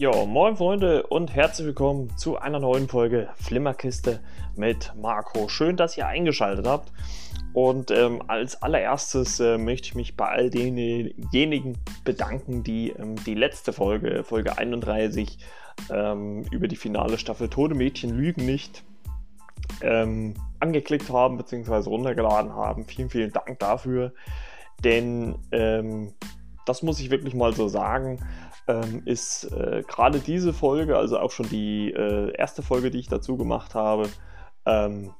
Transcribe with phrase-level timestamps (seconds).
[0.00, 4.20] Jo, moin Freunde und herzlich willkommen zu einer neuen Folge Flimmerkiste
[4.54, 5.48] mit Marco.
[5.48, 6.92] Schön, dass ihr eingeschaltet habt.
[7.52, 13.34] Und ähm, als allererstes äh, möchte ich mich bei all denjenigen bedanken, die ähm, die
[13.34, 15.36] letzte Folge, Folge 31,
[15.90, 18.84] ähm, über die finale Staffel Tode Mädchen Lügen nicht
[19.80, 21.88] ähm, angeklickt haben bzw.
[21.90, 22.84] runtergeladen haben.
[22.84, 24.12] Vielen, vielen Dank dafür.
[24.84, 26.12] Denn ähm,
[26.66, 28.20] das muss ich wirklich mal so sagen
[28.68, 33.08] ähm, ist äh, gerade diese Folge, also auch schon die äh, erste Folge, die ich
[33.08, 34.08] dazu gemacht habe,
[34.66, 35.12] ähm,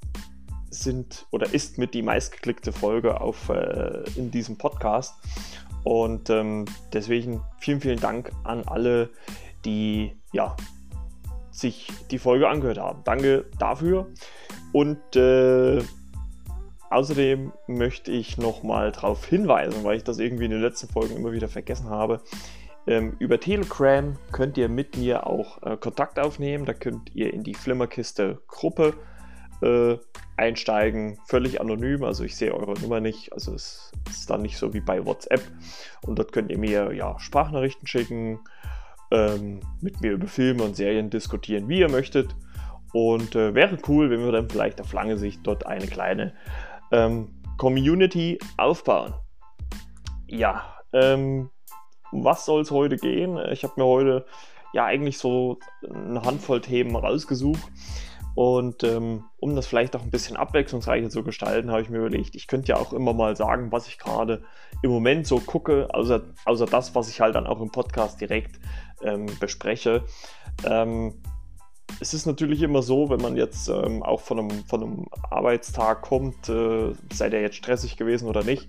[0.70, 5.14] sind oder ist mit die meistgeklickte Folge auf, äh, in diesem Podcast.
[5.82, 9.10] Und ähm, deswegen vielen, vielen Dank an alle,
[9.64, 10.54] die ja,
[11.50, 13.02] sich die Folge angehört haben.
[13.04, 14.06] Danke dafür.
[14.72, 15.82] Und äh,
[16.90, 21.32] außerdem möchte ich nochmal darauf hinweisen, weil ich das irgendwie in den letzten Folgen immer
[21.32, 22.20] wieder vergessen habe.
[22.88, 26.64] Ähm, über Telegram könnt ihr mit mir auch äh, Kontakt aufnehmen.
[26.64, 28.94] Da könnt ihr in die Flimmerkiste Gruppe
[29.60, 29.98] äh,
[30.38, 32.02] einsteigen, völlig anonym.
[32.02, 33.30] Also ich sehe eure Nummer nicht.
[33.34, 35.42] Also es ist dann nicht so wie bei WhatsApp.
[36.06, 38.40] Und dort könnt ihr mir ja Sprachnachrichten schicken,
[39.10, 42.34] ähm, mit mir über Filme und Serien diskutieren, wie ihr möchtet.
[42.94, 46.32] Und äh, wäre cool, wenn wir dann vielleicht auf lange Sicht dort eine kleine
[46.90, 49.12] ähm, Community aufbauen.
[50.26, 51.50] Ja, ähm,
[52.12, 53.38] um was soll es heute gehen?
[53.50, 54.26] Ich habe mir heute
[54.72, 57.70] ja eigentlich so eine Handvoll Themen rausgesucht.
[58.34, 62.36] Und ähm, um das vielleicht auch ein bisschen abwechslungsreicher zu gestalten, habe ich mir überlegt,
[62.36, 64.44] ich könnte ja auch immer mal sagen, was ich gerade
[64.82, 68.60] im Moment so gucke, außer, außer das, was ich halt dann auch im Podcast direkt
[69.02, 70.04] ähm, bespreche.
[70.64, 71.20] Ähm,
[72.00, 76.02] es ist natürlich immer so, wenn man jetzt ähm, auch von einem, von einem Arbeitstag
[76.02, 78.68] kommt, äh, sei der jetzt stressig gewesen oder nicht,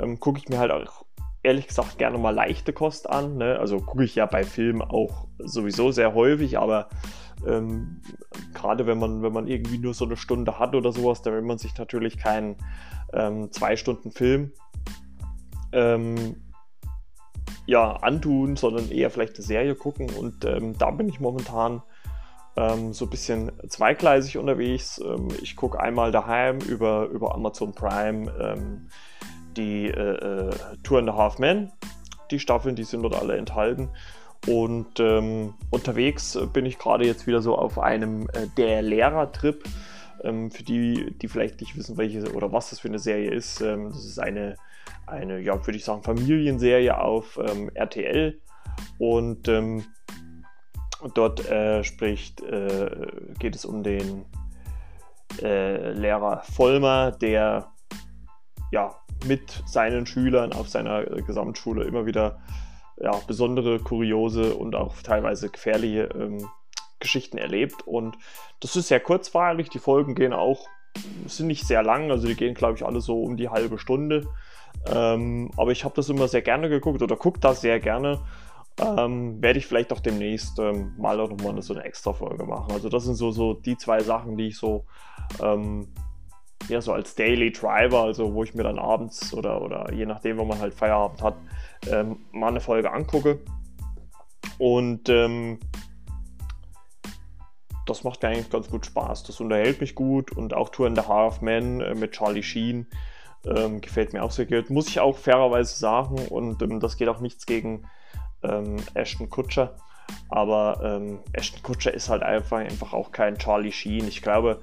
[0.00, 1.04] ähm, gucke ich mir halt auch
[1.42, 3.36] ehrlich gesagt gerne mal leichte Kost an.
[3.36, 3.58] Ne?
[3.58, 6.88] Also gucke ich ja bei Filmen auch sowieso sehr häufig, aber
[7.46, 8.00] ähm,
[8.54, 11.42] gerade wenn man, wenn man irgendwie nur so eine Stunde hat oder sowas, dann will
[11.42, 12.56] man sich natürlich keinen
[13.12, 14.52] ähm, zwei Stunden Film
[15.72, 16.36] ähm,
[17.66, 20.10] ja, antun, sondern eher vielleicht eine Serie gucken.
[20.10, 21.82] Und ähm, da bin ich momentan
[22.56, 24.98] ähm, so ein bisschen zweigleisig unterwegs.
[25.04, 28.32] Ähm, ich gucke einmal daheim über, über Amazon Prime
[29.58, 30.50] die äh, äh,
[30.82, 31.70] Two and a Half Men.
[32.30, 33.90] Die Staffeln, die sind dort alle enthalten.
[34.46, 39.62] Und ähm, unterwegs bin ich gerade jetzt wieder so auf einem äh, Der Lehrer-Trip.
[40.22, 43.60] Ähm, für die, die vielleicht nicht wissen, welche oder was das für eine Serie ist.
[43.60, 44.56] Ähm, das ist eine,
[45.06, 48.40] eine ja, würde ich sagen, Familienserie auf ähm, RTL.
[48.98, 49.84] Und ähm,
[51.14, 53.06] dort äh, spricht, äh,
[53.38, 54.24] geht es um den
[55.42, 57.72] äh, Lehrer Vollmer, der
[58.70, 58.94] ja,
[59.26, 62.40] mit seinen Schülern auf seiner Gesamtschule immer wieder
[63.00, 66.48] ja, besondere, kuriose und auch teilweise gefährliche ähm,
[67.00, 67.86] Geschichten erlebt.
[67.86, 68.16] Und
[68.60, 69.70] das ist sehr kurzweilig.
[69.70, 70.66] Die Folgen gehen auch,
[71.26, 74.26] sind nicht sehr lang, also die gehen, glaube ich, alle so um die halbe Stunde.
[74.86, 78.20] Ähm, aber ich habe das immer sehr gerne geguckt oder gucke das sehr gerne.
[78.80, 82.72] Ähm, werde ich vielleicht auch demnächst ähm, mal auch nochmal so eine extra Folge machen.
[82.72, 84.84] Also das sind so, so die zwei Sachen, die ich so
[85.42, 85.88] ähm,
[86.68, 90.38] ja, so als Daily Driver, also wo ich mir dann abends oder, oder je nachdem,
[90.38, 91.36] wo man halt Feierabend hat,
[91.90, 93.38] ähm, mal eine Folge angucke.
[94.58, 95.58] Und ähm,
[97.86, 99.22] das macht mir eigentlich ganz gut Spaß.
[99.22, 102.86] Das unterhält mich gut und auch Tour in the Half Man äh, mit Charlie Sheen
[103.46, 104.70] ähm, gefällt mir auch sehr gut.
[104.70, 107.88] Muss ich auch fairerweise sagen und ähm, das geht auch nichts gegen
[108.42, 109.76] ähm, Ashton Kutscher.
[110.28, 114.08] Aber ähm, Ashton Kutscher ist halt einfach, einfach auch kein Charlie Sheen.
[114.08, 114.60] Ich glaube,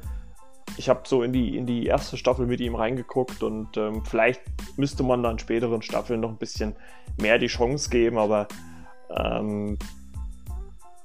[0.77, 4.41] ich habe so in die, in die erste Staffel mit ihm reingeguckt und ähm, vielleicht
[4.77, 6.75] müsste man dann späteren Staffeln noch ein bisschen
[7.19, 8.47] mehr die Chance geben, aber
[9.09, 9.77] ähm,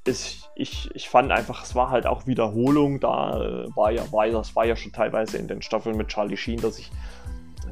[0.07, 4.27] ich, ich, ich fand einfach, es war halt auch Wiederholung, da äh, war ja, war,
[4.29, 6.91] das war ja schon teilweise in den Staffeln mit Charlie Sheen, dass ich,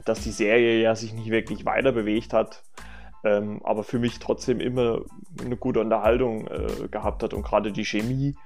[0.05, 2.63] dass die Serie ja sich nicht wirklich weiter bewegt hat.
[3.25, 5.01] Ähm, aber für mich trotzdem immer
[5.45, 8.37] eine gute Unterhaltung äh, gehabt hat und gerade die Chemie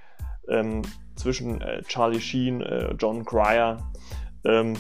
[0.49, 0.83] ähm,
[1.17, 3.79] zwischen äh, Charlie Sheen, äh, John Cryer
[4.45, 4.77] ähm,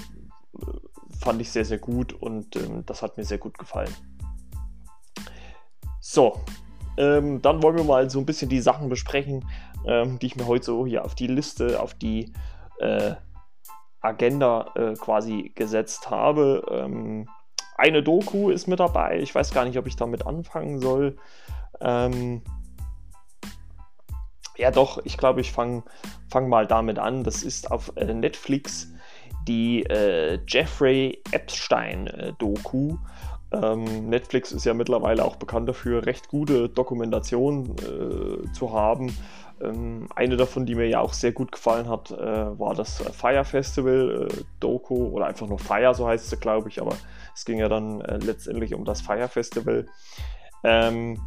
[1.20, 3.94] fand ich sehr, sehr gut und ähm, das hat mir sehr gut gefallen.
[6.00, 6.40] So,
[6.96, 9.44] ähm, dann wollen wir mal so ein bisschen die Sachen besprechen,
[9.86, 12.32] ähm, die ich mir heute so hier auf die Liste, auf die
[12.80, 13.14] äh,
[14.00, 16.64] Agenda äh, quasi gesetzt habe.
[16.70, 17.28] Ähm,
[17.76, 19.20] eine Doku ist mit dabei.
[19.20, 21.16] Ich weiß gar nicht, ob ich damit anfangen soll.
[21.80, 22.42] Ähm,
[24.62, 25.82] ja, doch, ich glaube, ich fange
[26.30, 27.24] fang mal damit an.
[27.24, 28.92] Das ist auf äh, Netflix
[29.48, 32.96] die äh, Jeffrey Epstein-Doku.
[33.52, 39.12] Ähm, Netflix ist ja mittlerweile auch bekannt dafür, recht gute Dokumentation äh, zu haben.
[39.60, 43.44] Ähm, eine davon, die mir ja auch sehr gut gefallen hat, äh, war das Fire
[43.44, 46.94] Festival äh, Doku oder einfach nur Fire, so heißt es, glaube ich, aber
[47.34, 49.86] es ging ja dann äh, letztendlich um das Fire Festival.
[50.62, 51.20] Ähm,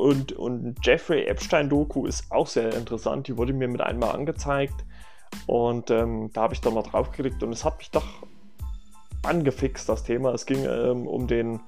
[0.00, 4.86] und, und Jeffrey Epstein Doku ist auch sehr interessant, die wurde mir mit einmal angezeigt.
[5.46, 8.06] Und ähm, da habe ich dann mal drauf geklickt und es hat mich doch
[9.22, 10.32] angefixt, das Thema.
[10.32, 11.60] Es ging ähm, um den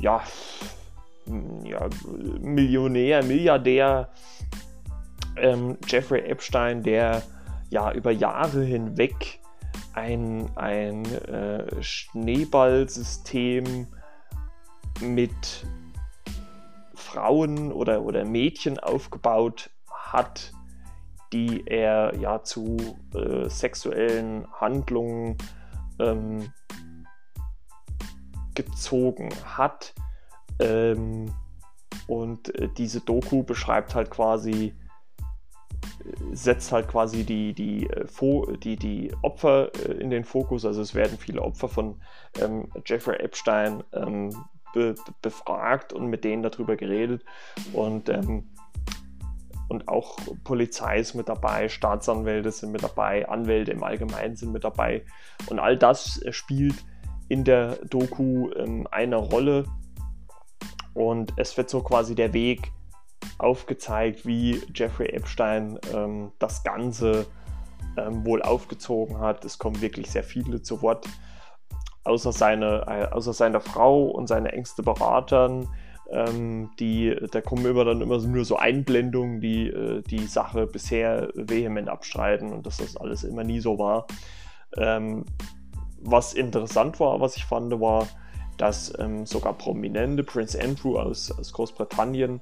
[0.00, 0.22] ja,
[1.62, 1.88] ja,
[2.40, 4.08] Millionär, Milliardär
[5.36, 7.22] ähm, Jeffrey Epstein, der
[7.70, 9.38] ja über Jahre hinweg
[9.94, 13.86] ein, ein äh, Schneeballsystem
[15.00, 15.64] mit
[16.96, 20.52] Frauen oder, oder Mädchen aufgebaut hat,
[21.32, 22.76] die er ja zu
[23.14, 25.36] äh, sexuellen Handlungen
[25.98, 26.52] ähm,
[28.54, 29.94] gezogen hat.
[30.58, 31.32] Ähm,
[32.06, 34.74] und äh, diese Doku beschreibt halt quasi,
[36.04, 40.64] äh, setzt halt quasi die, die, äh, die, die Opfer in den Fokus.
[40.64, 42.00] Also es werden viele Opfer von
[42.40, 44.30] ähm, Jeffrey Epstein ähm,
[44.76, 47.24] be befragt und mit denen darüber geredet.
[47.72, 48.48] Und ähm,
[49.68, 54.62] und auch Polizei ist mit dabei, Staatsanwälte sind mit dabei, Anwälte im Allgemeinen sind mit
[54.62, 55.02] dabei.
[55.48, 56.76] Und all das spielt
[57.28, 59.64] in der Doku ähm, eine Rolle.
[60.94, 62.70] Und es wird so quasi der Weg
[63.38, 67.26] aufgezeigt, wie Jeffrey Epstein ähm, das Ganze
[67.96, 69.44] ähm, wohl aufgezogen hat.
[69.44, 71.06] Es kommen wirklich sehr viele zu Wort.
[72.06, 75.68] Außer, seine, äh, außer seiner Frau und seine engste Beratern
[76.10, 81.30] ähm, die, da kommen immer dann immer nur so Einblendungen, die äh, die Sache bisher
[81.34, 84.06] vehement abstreiten und dass das alles immer nie so war.
[84.76, 85.24] Ähm,
[86.00, 88.06] was interessant war, was ich fand, war,
[88.56, 92.40] dass ähm, sogar prominente Prince Andrew aus, aus Großbritannien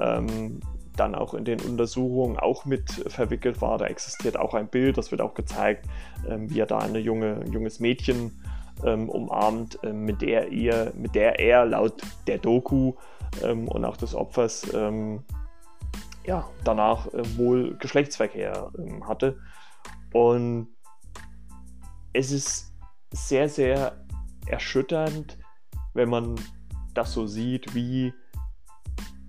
[0.00, 0.60] ähm,
[0.96, 3.78] dann auch in den Untersuchungen auch mit verwickelt war.
[3.78, 5.86] Da existiert auch ein Bild, das wird auch gezeigt,
[6.28, 8.41] ähm, wie er da ein junge, junges Mädchen
[8.84, 12.94] ähm, umarmt, ähm, mit, der ihr, mit der er laut der Doku
[13.42, 15.24] ähm, und auch des Opfers ähm,
[16.24, 19.38] ja, danach äh, wohl Geschlechtsverkehr ähm, hatte.
[20.12, 20.68] Und
[22.12, 22.72] es ist
[23.12, 24.04] sehr, sehr
[24.46, 25.38] erschütternd,
[25.94, 26.34] wenn man
[26.94, 28.12] das so sieht, wie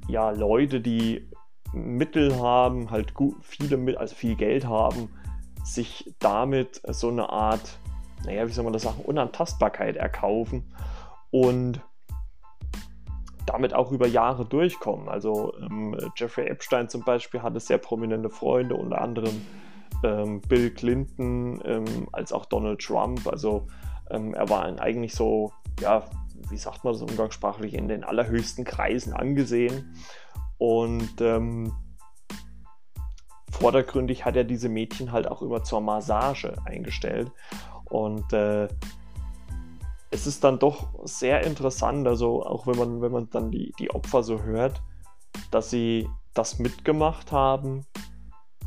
[0.07, 1.29] ja, Leute, die
[1.73, 5.09] Mittel haben, halt gut, viele, also viel Geld haben,
[5.63, 7.79] sich damit so eine Art
[8.25, 10.73] naja, wie soll man das sagen, Unantastbarkeit erkaufen
[11.31, 11.81] und
[13.45, 15.09] damit auch über Jahre durchkommen.
[15.09, 19.41] Also ähm, Jeffrey Epstein zum Beispiel hatte sehr prominente Freunde, unter anderem
[20.03, 23.27] ähm, Bill Clinton ähm, als auch Donald Trump.
[23.27, 23.67] Also
[24.09, 26.03] ähm, er war eigentlich so, ja,
[26.49, 29.95] wie sagt man das umgangssprachlich, in den allerhöchsten Kreisen angesehen.
[30.57, 31.73] Und ähm,
[33.51, 37.31] vordergründig hat er diese Mädchen halt auch immer zur Massage eingestellt.
[37.93, 38.67] Und äh,
[40.09, 43.91] es ist dann doch sehr interessant, also auch wenn man, wenn man dann die, die
[43.91, 44.81] Opfer so hört,
[45.51, 47.85] dass sie das mitgemacht haben.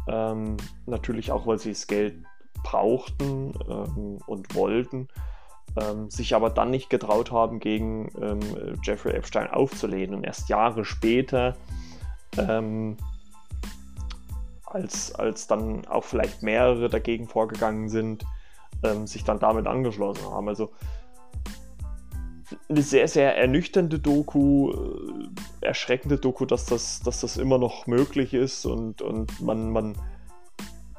[0.06, 0.56] Ähm,
[0.86, 2.22] natürlich auch, weil sie das Geld
[2.62, 5.08] brauchten ähm, und wollten,
[5.76, 10.14] ähm, sich aber dann nicht getraut haben, gegen ähm, Jeffrey Epstein aufzulehnen.
[10.14, 11.56] Und erst Jahre später,
[12.38, 12.96] ähm,
[14.66, 18.24] als, als dann auch vielleicht mehrere dagegen vorgegangen sind,
[18.86, 20.48] ähm, sich dann damit angeschlossen haben.
[20.48, 20.70] Also
[22.68, 28.34] eine sehr, sehr ernüchternde Doku, äh, erschreckende Doku, dass das, dass das immer noch möglich
[28.34, 29.98] ist und, und man, man,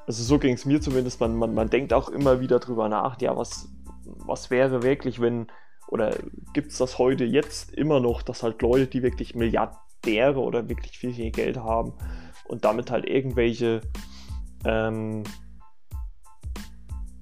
[0.06, 3.20] also so ging es mir zumindest, man, man, man denkt auch immer wieder drüber nach,
[3.22, 3.70] ja, was,
[4.04, 5.48] was wäre wirklich, wenn,
[5.88, 6.16] oder
[6.54, 10.98] gibt es das heute jetzt immer noch, dass halt Leute, die wirklich Milliardäre oder wirklich
[10.98, 11.94] viel, viel Geld haben
[12.46, 13.82] und damit halt irgendwelche
[14.66, 15.24] ähm,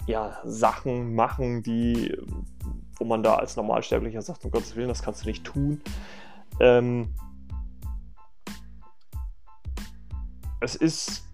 [0.05, 2.15] ja, Sachen machen, die,
[2.97, 5.81] wo man da als Normalsterblicher sagt, um Gottes Willen, das kannst du nicht tun.
[6.59, 7.15] Ähm,
[10.61, 11.25] es ist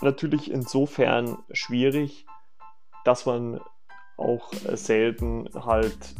[0.00, 2.26] natürlich insofern schwierig,
[3.04, 3.60] dass man
[4.16, 6.14] auch selten halt,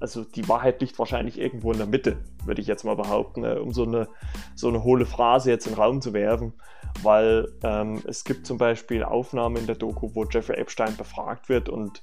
[0.00, 3.54] also die Wahrheit liegt wahrscheinlich irgendwo in der Mitte, würde ich jetzt mal behaupten, äh,
[3.54, 4.08] um so eine,
[4.54, 6.54] so eine hohle Phrase jetzt in den Raum zu werfen
[7.02, 11.68] weil ähm, es gibt zum Beispiel Aufnahmen in der Doku, wo Jeffrey Epstein befragt wird
[11.68, 12.02] und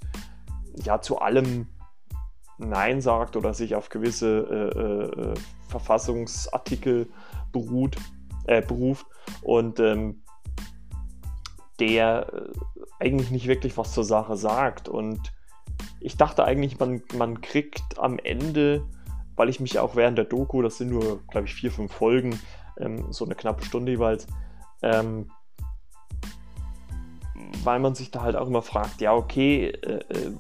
[0.84, 1.68] ja zu allem
[2.58, 5.34] Nein sagt oder sich auf gewisse äh, äh,
[5.68, 7.10] Verfassungsartikel
[7.52, 7.98] beruht,
[8.48, 9.06] äh, beruft
[9.42, 10.24] und ähm,
[11.80, 12.52] der äh,
[13.00, 14.88] eigentlich nicht wirklich was zur Sache sagt.
[14.88, 15.34] Und
[16.00, 18.86] ich dachte eigentlich, man, man kriegt am Ende
[19.36, 22.40] weil ich mich auch während der Doku, das sind nur, glaube ich, vier, fünf Folgen,
[22.78, 24.28] ähm, so eine knappe Stunde jeweils,
[24.82, 25.30] ähm,
[27.64, 30.32] weil man sich da halt auch immer fragt, ja, okay, äh, äh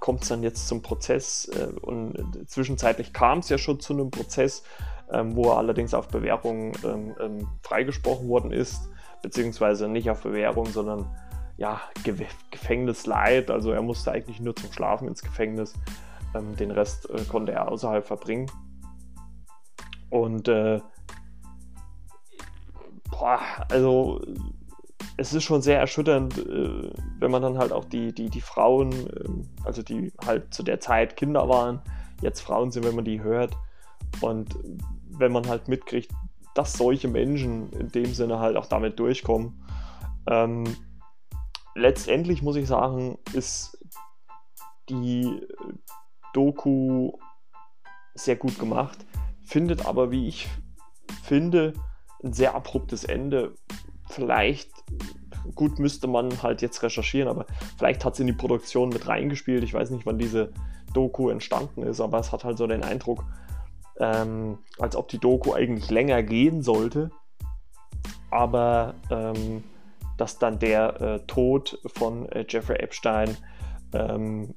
[0.00, 1.48] kommt es dann jetzt zum Prozess?
[1.48, 4.64] Äh, und zwischenzeitlich kam es ja schon zu einem Prozess,
[5.12, 8.90] ähm, wo er allerdings auf Bewährung ähm, ähm, freigesprochen worden ist,
[9.22, 11.08] beziehungsweise nicht auf Bewährung, sondern
[11.56, 13.50] ja, Ge Gefängnisleid.
[13.50, 15.74] Also er musste eigentlich nur zum Schlafen ins Gefängnis.
[16.34, 18.50] Ähm, den Rest äh, konnte er außerhalb verbringen.
[20.10, 20.80] Und äh,
[23.10, 23.40] boah,
[23.70, 24.20] also
[25.16, 28.92] es ist schon sehr erschütternd, äh, wenn man dann halt auch die, die, die Frauen,
[28.92, 31.80] ähm, also die halt zu der Zeit Kinder waren,
[32.20, 33.56] jetzt Frauen sind, wenn man die hört.
[34.20, 34.58] Und
[35.10, 36.10] wenn man halt mitkriegt,
[36.54, 39.64] dass solche Menschen in dem Sinne halt auch damit durchkommen.
[40.26, 40.64] Ähm,
[41.74, 43.78] letztendlich muss ich sagen, ist
[44.88, 45.40] die
[46.32, 47.12] Doku
[48.14, 49.06] sehr gut gemacht,
[49.44, 50.48] findet aber, wie ich
[51.22, 51.72] finde,
[52.22, 53.54] ein sehr abruptes Ende.
[54.08, 54.70] Vielleicht,
[55.54, 57.46] gut müsste man halt jetzt recherchieren, aber
[57.78, 59.64] vielleicht hat es in die Produktion mit reingespielt.
[59.64, 60.52] Ich weiß nicht, wann diese
[60.92, 63.24] Doku entstanden ist, aber es hat halt so den Eindruck,
[63.98, 67.10] ähm, als ob die Doku eigentlich länger gehen sollte.
[68.30, 69.64] Aber ähm,
[70.22, 73.36] dass dann der äh, Tod von äh, Jeffrey Epstein,
[73.92, 74.54] ähm,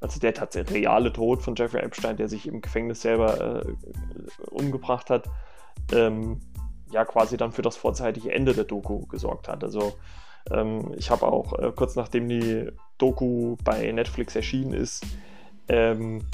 [0.00, 3.72] also der tatsächlich reale Tod von Jeffrey Epstein, der sich im Gefängnis selber äh,
[4.50, 5.28] umgebracht hat,
[5.92, 6.40] ähm,
[6.92, 9.64] ja quasi dann für das vorzeitige Ende der Doku gesorgt hat.
[9.64, 9.94] Also
[10.52, 15.04] ähm, ich habe auch äh, kurz nachdem die Doku bei Netflix erschienen ist,
[15.68, 16.28] ähm,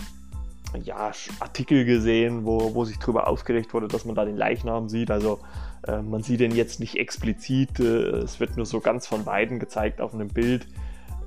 [0.84, 1.10] ja,
[1.40, 5.10] Artikel gesehen, wo, wo sich darüber aufgeregt wurde, dass man da den Leichnam sieht.
[5.10, 5.38] Also
[5.86, 9.58] äh, man sieht den jetzt nicht explizit, äh, es wird nur so ganz von beiden
[9.58, 10.66] gezeigt auf einem Bild.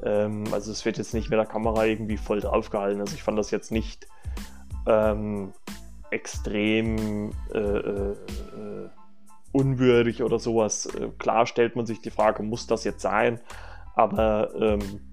[0.04, 3.02] Ähm, also es wird jetzt nicht mit der Kamera irgendwie voll draufgehalten.
[3.02, 4.08] Also ich fand das jetzt nicht
[4.88, 5.54] ähm,
[6.10, 8.14] extrem äh,
[9.54, 10.90] unwürdig oder sowas.
[11.20, 13.40] Klar stellt man sich die Frage, muss das jetzt sein?
[13.96, 15.12] Aber ähm,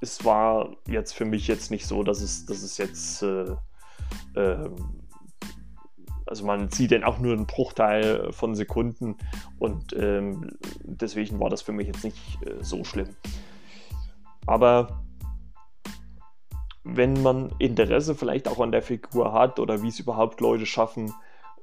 [0.00, 3.54] es war jetzt für mich jetzt nicht so, dass es, dass es jetzt, äh,
[4.34, 4.70] äh,
[6.30, 9.16] also man sieht dann auch nur einen Bruchteil von Sekunden
[9.58, 10.52] und ähm,
[10.84, 13.08] deswegen war das für mich jetzt nicht äh, so schlimm.
[14.46, 15.02] Aber
[16.84, 21.12] wenn man Interesse vielleicht auch an der Figur hat oder wie es überhaupt Leute schaffen,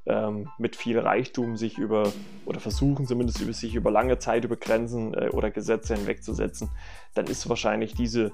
[0.07, 2.11] ähm, mit viel Reichtum sich über
[2.45, 6.69] oder versuchen zumindest über sich über lange Zeit über Grenzen äh, oder Gesetze hinwegzusetzen,
[7.13, 8.31] dann ist wahrscheinlich diese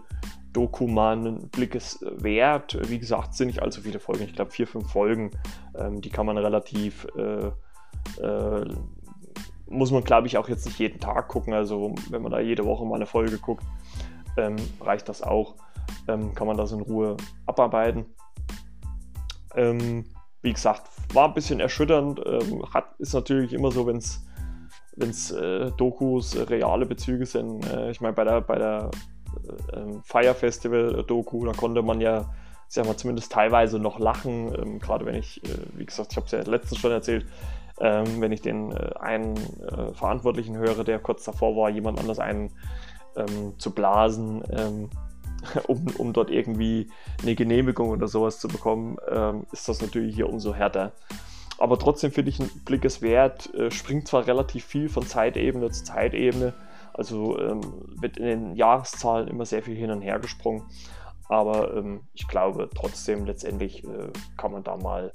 [0.51, 2.77] Doku mal Blickes wert.
[2.89, 5.31] Wie gesagt, sind nicht allzu viele Folgen, ich glaube vier, fünf Folgen,
[5.75, 7.51] ähm, die kann man relativ äh,
[8.21, 8.65] äh,
[9.67, 11.53] muss man, glaube ich, auch jetzt nicht jeden Tag gucken.
[11.53, 13.63] Also, wenn man da jede Woche mal eine Folge guckt,
[14.37, 15.55] ähm, reicht das auch.
[16.07, 18.05] Ähm, kann man das in Ruhe abarbeiten.
[19.55, 20.05] Ähm,
[20.41, 22.21] wie gesagt, war ein bisschen erschütternd.
[22.25, 27.65] Ähm, hat, ist natürlich immer so, wenn es äh, Dokus äh, reale Bezüge sind.
[27.71, 28.91] Äh, ich meine, bei der, bei der
[29.71, 32.29] äh, ähm, Fire Festival Doku, da konnte man ja,
[32.67, 34.53] sag mal, zumindest teilweise noch lachen.
[34.55, 37.25] Ähm, Gerade wenn ich, äh, wie gesagt, ich habe es ja letztens schon erzählt,
[37.79, 39.35] ähm, wenn ich den äh, einen
[39.93, 42.51] Verantwortlichen höre, der kurz davor war, jemand anders einen
[43.15, 44.89] ähm, zu blasen ähm,
[45.67, 46.89] um, um dort irgendwie
[47.21, 50.93] eine Genehmigung oder sowas zu bekommen, ähm, ist das natürlich hier umso härter.
[51.57, 55.69] Aber trotzdem finde ich, ein Blick ist wert, äh, springt zwar relativ viel von Zeitebene
[55.71, 56.53] zu Zeitebene,
[56.93, 57.61] also ähm,
[57.99, 60.63] wird in den Jahreszahlen immer sehr viel hin und her gesprungen,
[61.29, 65.11] aber ähm, ich glaube trotzdem letztendlich äh, kann man da mal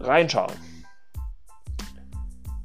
[0.00, 0.52] reinschauen.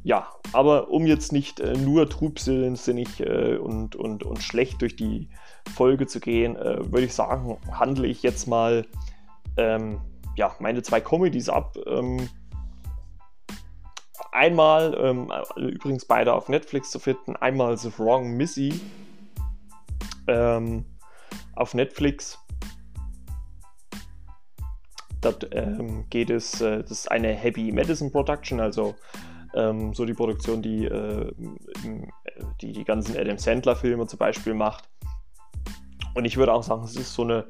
[0.03, 5.29] Ja, aber um jetzt nicht äh, nur trübsinnig äh, und, und, und schlecht durch die
[5.75, 8.85] Folge zu gehen, äh, würde ich sagen, handle ich jetzt mal
[9.57, 10.01] ähm,
[10.35, 11.77] ja, meine zwei Comedies ab.
[11.85, 12.29] Ähm,
[14.31, 18.79] einmal, ähm, übrigens beide auf Netflix zu finden, einmal The Wrong Missy
[20.27, 20.85] ähm,
[21.55, 22.37] auf Netflix.
[25.21, 28.95] Dort ähm, geht es, äh, das ist eine Heavy Medicine Production, also
[29.53, 31.31] ähm, so die Produktion, die, äh,
[32.61, 34.89] die die ganzen Adam Sandler Filme zum Beispiel macht.
[36.13, 37.45] Und ich würde auch sagen, es ist so eine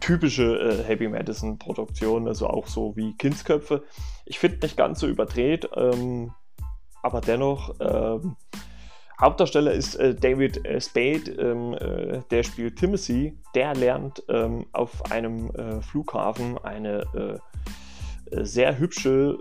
[0.00, 3.84] typische äh, Happy Madison Produktion, also auch so wie Kindsköpfe.
[4.26, 6.32] Ich finde nicht ganz so überdreht, ähm,
[7.02, 7.74] aber dennoch.
[7.80, 8.36] Ähm,
[9.20, 13.38] Hauptdarsteller ist äh, David äh, Spade, ähm, äh, der spielt Timothy.
[13.54, 17.40] Der lernt ähm, auf einem äh, Flughafen eine
[18.30, 19.38] äh, sehr hübsche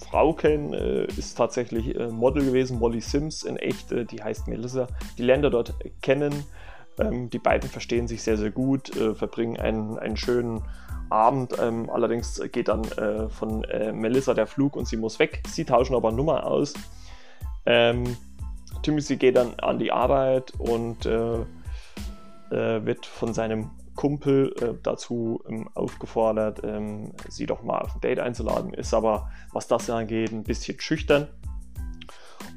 [0.00, 4.88] Frau kennen, ist tatsächlich Model gewesen, Molly Sims in echt, die heißt Melissa.
[5.18, 6.32] Die lernt er dort kennen
[6.98, 10.62] ähm, die beiden verstehen sich sehr, sehr gut, äh, verbringen einen, einen schönen
[11.10, 11.54] Abend.
[11.60, 15.42] Ähm, allerdings geht dann äh, von äh, Melissa der Flug und sie muss weg.
[15.48, 16.74] Sie tauschen aber Nummer aus.
[17.64, 18.16] Ähm,
[18.82, 21.40] Timothy geht dann an die Arbeit und äh,
[22.50, 28.00] äh wird von seinem Kumpel äh, dazu ähm, aufgefordert, ähm, sie doch mal auf ein
[28.00, 28.72] Date einzuladen.
[28.74, 31.28] Ist aber, was das angeht, ein bisschen schüchtern.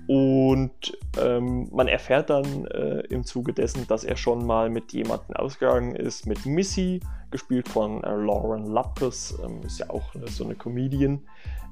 [0.09, 5.35] Und ähm, man erfährt dann äh, im Zuge dessen, dass er schon mal mit jemandem
[5.35, 6.99] ausgegangen ist, mit Missy,
[7.29, 11.21] gespielt von äh, Lauren Lapkus, ähm, ist ja auch äh, so eine Comedian.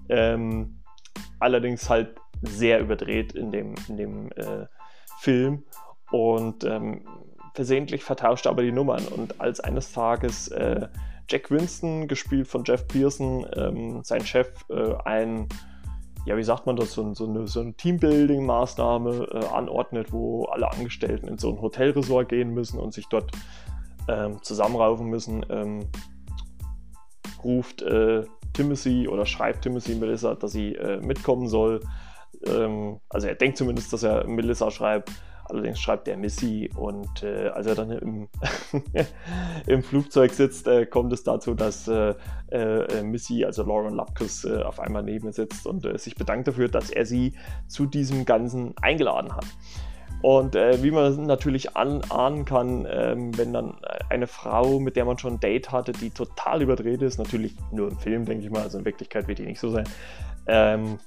[0.10, 0.78] Ähm,
[1.40, 4.68] allerdings halt sehr überdreht in dem, in dem äh,
[5.18, 5.64] Film
[6.12, 7.08] und ähm,
[7.56, 9.08] versehentlich vertauscht aber die Nummern.
[9.08, 10.88] Und als eines Tages äh,
[11.28, 15.48] Jack Winston, gespielt von Jeff Pearson, ähm, sein Chef, äh, ein
[16.28, 20.70] ja, wie sagt man das, so, so eine, so eine Teambuilding-Maßnahme äh, anordnet, wo alle
[20.70, 23.32] Angestellten in so ein Hotelresort gehen müssen und sich dort
[24.10, 25.88] ähm, zusammenraufen müssen, ähm,
[27.46, 31.80] ruft äh, Timothy oder schreibt Timothy Melissa, dass sie äh, mitkommen soll.
[32.46, 35.10] Ähm, also er denkt zumindest, dass er Melissa schreibt.
[35.50, 38.28] Allerdings schreibt er Missy und äh, als er dann im,
[39.68, 42.14] im Flugzeug sitzt, äh, kommt es dazu, dass äh,
[42.50, 46.48] äh Missy, also Lauren Lapkus, äh, auf einmal neben ihm sitzt und äh, sich bedankt
[46.48, 47.34] dafür, dass er sie
[47.68, 49.46] zu diesem Ganzen eingeladen hat.
[50.22, 53.76] Und äh, wie man natürlich ahnen kann, ähm, wenn dann
[54.10, 57.92] eine Frau, mit der man schon ein Date hatte, die total überdreht ist, natürlich nur
[57.92, 59.88] im Film, denke ich mal, also in Wirklichkeit wird die nicht so sein,
[60.48, 60.98] ähm,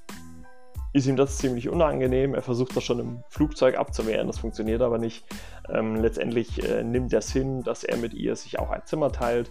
[0.92, 2.34] ist ihm das ziemlich unangenehm.
[2.34, 5.24] Er versucht das schon im Flugzeug abzuwehren, das funktioniert aber nicht.
[5.68, 9.12] Ähm, letztendlich äh, nimmt er es hin, dass er mit ihr sich auch ein Zimmer
[9.12, 9.50] teilt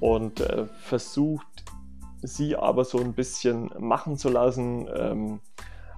[0.00, 1.64] und äh, versucht
[2.22, 4.88] sie aber so ein bisschen machen zu lassen.
[4.96, 5.40] Ähm,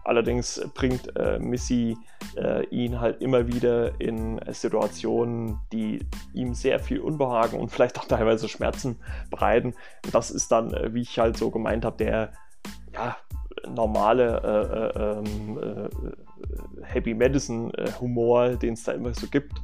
[0.05, 1.97] allerdings bringt äh, Missy
[2.37, 6.01] äh, ihn halt immer wieder in Situationen, die
[6.35, 8.97] ihm sehr viel Unbehagen und vielleicht auch teilweise Schmerzen
[9.31, 9.75] bereiten.
[10.13, 12.33] Das ist dann, äh, wie ich halt so gemeint habe, der
[12.93, 13.17] ja,
[13.75, 19.55] normale äh, äh, ähm, äh, Happy Medicine äh, Humor, den es da immer so gibt.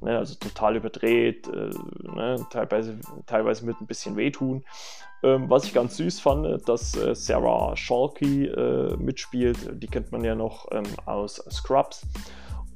[0.00, 0.16] Ne?
[0.16, 1.70] Also total überdreht, äh,
[2.14, 2.46] ne?
[2.50, 4.64] teilweise, teilweise mit ein bisschen wehtun.
[5.22, 9.82] Ähm, was ich ganz süß fand, dass äh, Sarah Schalke mitspielt.
[9.82, 12.06] Die kennt man ja noch ähm, aus Scrubs.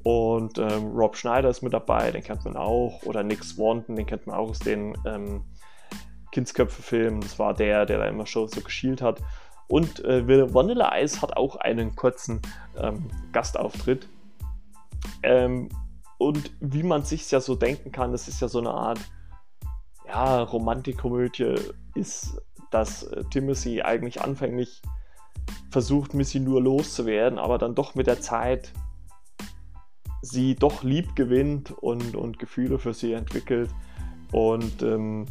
[0.05, 3.03] Und ähm, Rob Schneider ist mit dabei, den kennt man auch.
[3.05, 5.45] Oder Nick Swanton, den kennt man auch aus den ähm,
[6.31, 7.23] Kindsköpfe-Filmen.
[7.23, 9.21] Das war der, der da immer schon so geschielt hat.
[9.69, 12.43] Und äh, Vanilla Ice hat auch einen kurzen
[12.77, 14.09] ähm, Gastauftritt.
[15.23, 15.69] Ähm,
[16.19, 19.01] und wie man sich ja so denken kann, das ist ja so eine Art
[20.07, 21.57] ja, Romantikkomödie,
[21.95, 24.83] ist, dass äh, Timothy eigentlich anfänglich
[25.71, 28.73] versucht, Missy nur loszuwerden, aber dann doch mit der Zeit
[30.23, 33.71] sie doch lieb gewinnt und, und Gefühle für sie entwickelt.
[34.33, 35.27] Und ähm,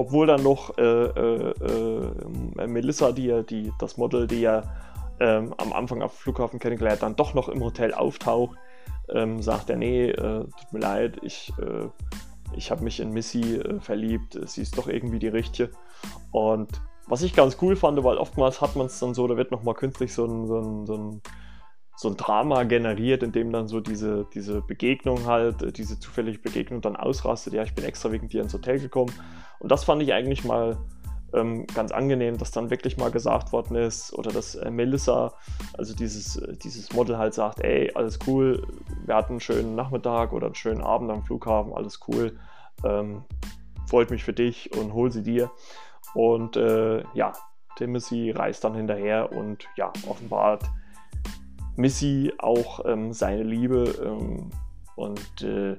[0.00, 4.62] obwohl dann noch äh, äh, äh, Melissa, die die, das Model, die ja
[5.20, 8.56] ähm, am Anfang auf dem Flughafen kennengelernt, dann doch noch im Hotel auftaucht,
[9.10, 11.88] ähm, sagt er, nee, äh, tut mir leid, ich, äh,
[12.56, 15.70] ich habe mich in Missy äh, verliebt, sie ist doch irgendwie die richtige.
[16.32, 19.50] Und was ich ganz cool fand, weil oftmals hat man es dann so, da wird
[19.50, 21.22] nochmal künstlich so ein, so ein, so ein
[22.00, 26.38] so ein Drama generiert, in dem dann so diese, diese Begegnung halt, äh, diese zufällige
[26.38, 27.52] Begegnung dann ausrastet.
[27.52, 29.12] Ja, ich bin extra wegen dir ins Hotel gekommen.
[29.58, 30.78] Und das fand ich eigentlich mal
[31.34, 35.34] ähm, ganz angenehm, dass dann wirklich mal gesagt worden ist, oder dass äh, Melissa,
[35.76, 38.66] also dieses, äh, dieses Model halt sagt, ey, alles cool,
[39.04, 42.38] wir hatten einen schönen Nachmittag oder einen schönen Abend am Flughafen, alles cool,
[42.82, 43.24] ähm,
[43.86, 45.50] freut mich für dich und hol sie dir.
[46.14, 47.34] Und äh, ja,
[47.76, 50.64] Timothy reist dann hinterher und ja, offenbart
[51.80, 54.50] Missy auch ähm, seine Liebe ähm,
[54.96, 55.76] und äh,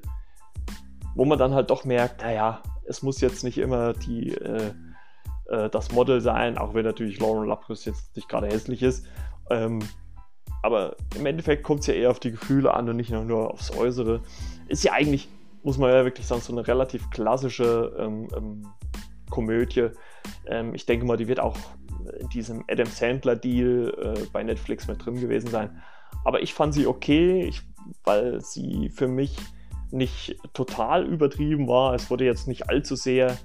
[1.15, 4.71] wo man dann halt doch merkt, naja, es muss jetzt nicht immer die, äh,
[5.49, 9.05] äh, das Model sein, auch wenn natürlich Lauren Lapkus jetzt nicht gerade hässlich ist.
[9.49, 9.79] Ähm,
[10.63, 13.75] aber im Endeffekt kommt es ja eher auf die Gefühle an und nicht nur aufs
[13.75, 14.21] Äußere.
[14.67, 15.27] Ist ja eigentlich,
[15.63, 18.67] muss man ja wirklich sagen, so eine relativ klassische ähm, ähm,
[19.29, 19.89] Komödie.
[20.45, 21.57] Ähm, ich denke mal, die wird auch
[22.33, 25.81] diesem Adam Sandler-Deal äh, bei Netflix mit drin gewesen sein.
[26.23, 27.61] Aber ich fand sie okay, ich,
[28.03, 29.37] weil sie für mich
[29.91, 31.93] nicht total übertrieben war.
[31.93, 33.37] Es wurde jetzt nicht allzu sehr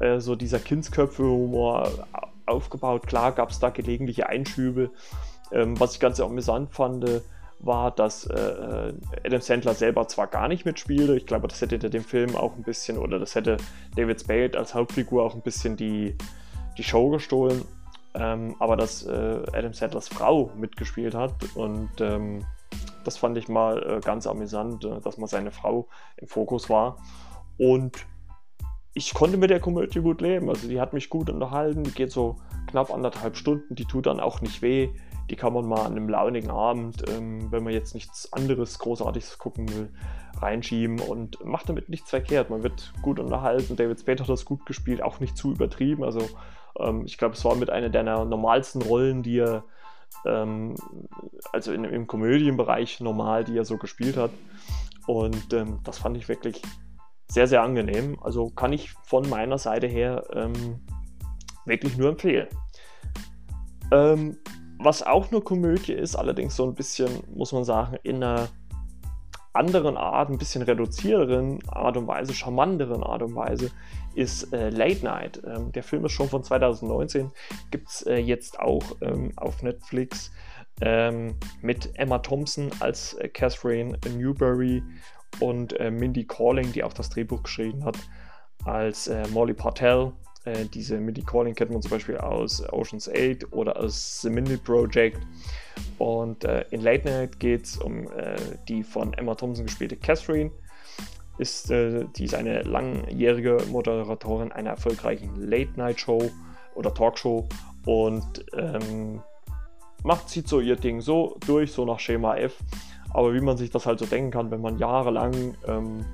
[0.00, 2.06] äh, so dieser Kindsköpfe-Humor
[2.46, 3.06] aufgebaut.
[3.06, 4.90] Klar gab es da gelegentliche Einschübe.
[5.52, 7.22] Ähm, was ich ganz amüsant fand,
[7.60, 8.92] war, dass äh,
[9.24, 12.62] Adam Sandler selber zwar gar nicht mitspielte, ich glaube, das hätte dem Film auch ein
[12.62, 13.56] bisschen, oder das hätte
[13.94, 16.16] David Spade als Hauptfigur auch ein bisschen die,
[16.76, 17.64] die Show gestohlen,
[18.18, 22.44] ähm, aber dass äh, Adam Sandlers Frau mitgespielt hat und ähm,
[23.04, 26.96] das fand ich mal äh, ganz amüsant, äh, dass mal seine Frau im Fokus war.
[27.58, 28.06] Und
[28.94, 30.48] ich konnte mit der Komödie gut leben.
[30.48, 34.20] Also die hat mich gut unterhalten, die geht so knapp anderthalb Stunden, die tut dann
[34.20, 34.88] auch nicht weh.
[35.30, 39.38] Die kann man mal an einem launigen Abend, ähm, wenn man jetzt nichts anderes Großartiges
[39.38, 39.92] gucken will,
[40.40, 42.48] reinschieben und macht damit nichts verkehrt.
[42.48, 43.76] Man wird gut unterhalten.
[43.76, 46.04] David Spade hat das gut gespielt, auch nicht zu übertrieben.
[46.04, 46.20] Also
[46.80, 49.64] ähm, ich glaube, es war mit einer der normalsten Rollen, die er,
[50.24, 50.74] ähm,
[51.52, 54.30] also in, im Komödienbereich normal, die er so gespielt hat.
[55.06, 56.62] Und ähm, das fand ich wirklich
[57.28, 58.18] sehr, sehr angenehm.
[58.22, 60.80] Also kann ich von meiner Seite her ähm,
[61.64, 62.48] wirklich nur empfehlen.
[63.92, 64.38] Ähm,
[64.78, 68.48] was auch eine Komödie ist, allerdings so ein bisschen, muss man sagen, in einer
[69.56, 73.70] anderen Art, ein bisschen reduzierteren Art und Weise, charmanteren Art und Weise,
[74.14, 75.42] ist äh, Late Night.
[75.46, 77.30] Ähm, der Film ist schon von 2019,
[77.70, 80.30] gibt es äh, jetzt auch ähm, auf Netflix
[80.80, 84.82] ähm, mit Emma Thompson als äh, Catherine Newberry
[85.40, 87.96] und äh, Mindy Calling, die auch das Drehbuch geschrieben hat,
[88.64, 90.12] als äh, Molly Partel.
[90.46, 94.56] Äh, diese Mindy Calling kennt man zum Beispiel aus Ocean's 8 oder aus The Mindy
[94.56, 95.18] Project.
[95.98, 98.36] Und äh, in Late Night geht es um äh,
[98.68, 100.50] die von Emma Thompson gespielte Catherine.
[101.38, 106.30] Ist, äh, die ist eine langjährige Moderatorin einer erfolgreichen Late Night Show
[106.74, 107.46] oder Talkshow
[107.84, 109.20] und ähm,
[110.02, 112.54] macht, zieht so ihr Ding so durch, so nach Schema F
[113.16, 116.04] aber wie man sich das halt so denken kann, wenn man jahrelang ähm,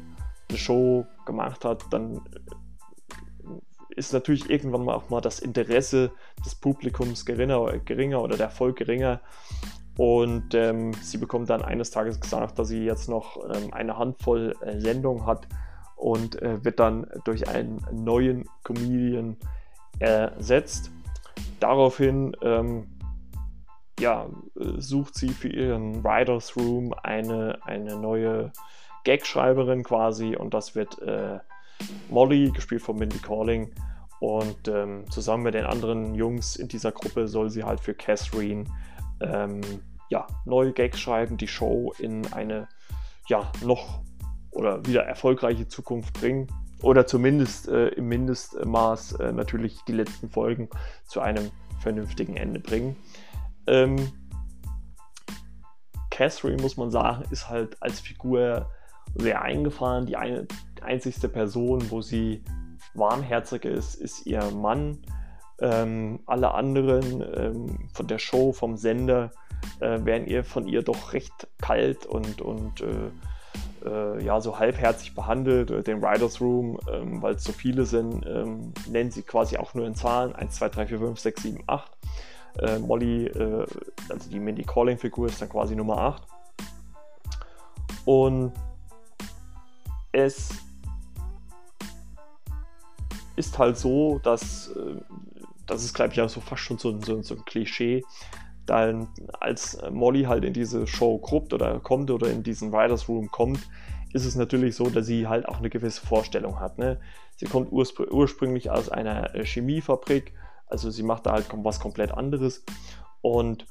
[0.48, 2.20] eine Show gemacht hat, dann
[3.96, 6.12] ist natürlich irgendwann mal auch mal das Interesse
[6.44, 9.20] des Publikums geringer, geringer oder der Erfolg geringer.
[9.96, 14.54] Und ähm, sie bekommt dann eines Tages gesagt, dass sie jetzt noch ähm, eine Handvoll
[14.62, 15.46] äh, Sendungen hat
[15.96, 19.36] und äh, wird dann durch einen neuen Comedian
[19.98, 20.90] ersetzt.
[21.60, 22.86] Daraufhin ähm,
[24.00, 28.52] ja, sucht sie für ihren Writers Room eine, eine neue
[29.04, 31.38] Gagschreiberin quasi und das wird äh,
[32.10, 33.72] Molly, gespielt von Mindy Calling.
[34.20, 38.64] Und ähm, zusammen mit den anderen Jungs in dieser Gruppe soll sie halt für Catherine
[39.20, 39.60] ähm,
[40.10, 42.68] ja, neue Gags schreiben, die Show in eine
[43.28, 44.02] ja, noch
[44.50, 46.46] oder wieder erfolgreiche Zukunft bringen.
[46.82, 50.68] Oder zumindest äh, im Mindestmaß äh, natürlich die letzten Folgen
[51.06, 52.96] zu einem vernünftigen Ende bringen.
[53.66, 54.12] Ähm,
[56.10, 58.70] Catherine, muss man sagen, ist halt als Figur
[59.14, 60.06] sehr eingefahren.
[60.06, 60.46] Die eine,
[60.84, 62.42] einzigste Person, wo sie
[62.94, 64.98] warmherzig ist, ist ihr Mann.
[65.60, 69.30] Ähm, alle anderen ähm, von der Show, vom Sender,
[69.80, 73.10] äh, werden ihr von ihr doch recht kalt und, und äh,
[73.84, 75.86] äh, ja, so halbherzig behandelt.
[75.86, 79.86] Den Writers Room, ähm, weil es so viele sind, ähm, nennen sie quasi auch nur
[79.86, 81.92] in Zahlen 1, 2, 3, 4, 5, 6, 7, 8.
[82.58, 83.66] Äh, Molly, äh,
[84.08, 86.22] also die Mindy Calling-Figur, ist dann quasi Nummer 8.
[88.04, 88.52] Und
[90.12, 90.50] es
[93.36, 94.96] ist halt so, dass äh,
[95.66, 98.02] das ist, glaube ich, ja so fast schon so, so, so ein Klischee,
[98.66, 99.08] dann
[99.40, 103.60] als Molly halt in diese Show gruppt oder kommt oder in diesen Writers Room kommt,
[104.12, 106.78] ist es natürlich so, dass sie halt auch eine gewisse Vorstellung hat.
[106.78, 107.00] Ne?
[107.36, 110.34] Sie kommt urspr ursprünglich aus einer äh, Chemiefabrik
[110.72, 112.64] also sie macht da halt was komplett anderes.
[113.20, 113.66] Und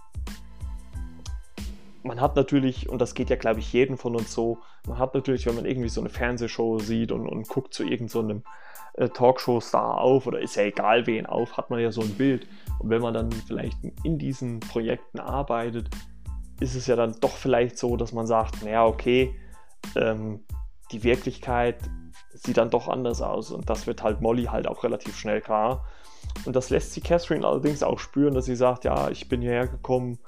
[2.04, 5.14] man hat natürlich, und das geht ja, glaube ich, jedem von uns so, man hat
[5.14, 8.44] natürlich, wenn man irgendwie so eine Fernsehshow sieht und, und guckt zu irgendeinem
[8.98, 12.14] so äh, Talkshow-Star auf oder ist ja egal wen auf, hat man ja so ein
[12.16, 12.48] Bild.
[12.80, 15.90] Und wenn man dann vielleicht in diesen Projekten arbeitet,
[16.60, 19.36] ist es ja dann doch vielleicht so, dass man sagt, naja, okay,
[19.96, 20.42] ähm,
[20.92, 21.78] die Wirklichkeit
[22.34, 23.52] sieht dann doch anders aus.
[23.52, 25.86] Und das wird halt Molly halt auch relativ schnell klar.
[26.46, 29.68] Und das lässt sie Catherine allerdings auch spüren, dass sie sagt, ja, ich bin hierher
[29.68, 30.20] gekommen,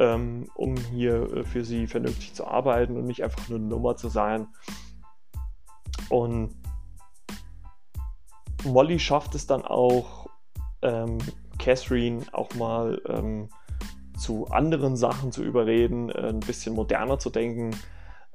[0.00, 3.96] ähm, um hier äh, für sie vernünftig zu arbeiten und nicht einfach nur eine Nummer
[3.96, 4.48] zu sein.
[6.08, 6.56] Und
[8.64, 10.26] Molly schafft es dann auch,
[10.82, 11.18] ähm,
[11.58, 13.50] Catherine auch mal ähm,
[14.18, 17.76] zu anderen Sachen zu überreden, äh, ein bisschen moderner zu denken,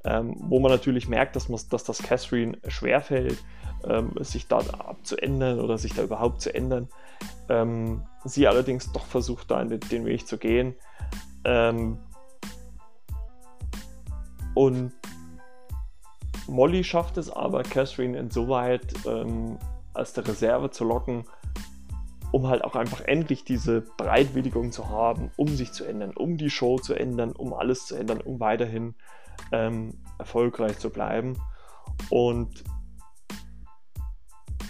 [0.04, 3.42] ähm, wo man natürlich merkt, dass, man, dass das Catherine schwerfällt,
[3.84, 6.88] ähm, sich da abzuändern oder sich da überhaupt zu ändern.
[7.48, 10.76] Ähm, sie allerdings doch versucht, da den, den Weg zu gehen.
[11.46, 11.98] Ähm,
[14.54, 14.92] und
[16.48, 19.58] Molly schafft es aber, Catherine insoweit ähm,
[19.94, 21.24] als der Reserve zu locken,
[22.32, 26.50] um halt auch einfach endlich diese Breitwilligung zu haben, um sich zu ändern, um die
[26.50, 28.94] Show zu ändern, um alles zu ändern, um weiterhin
[29.52, 31.38] ähm, erfolgreich zu bleiben.
[32.10, 32.64] Und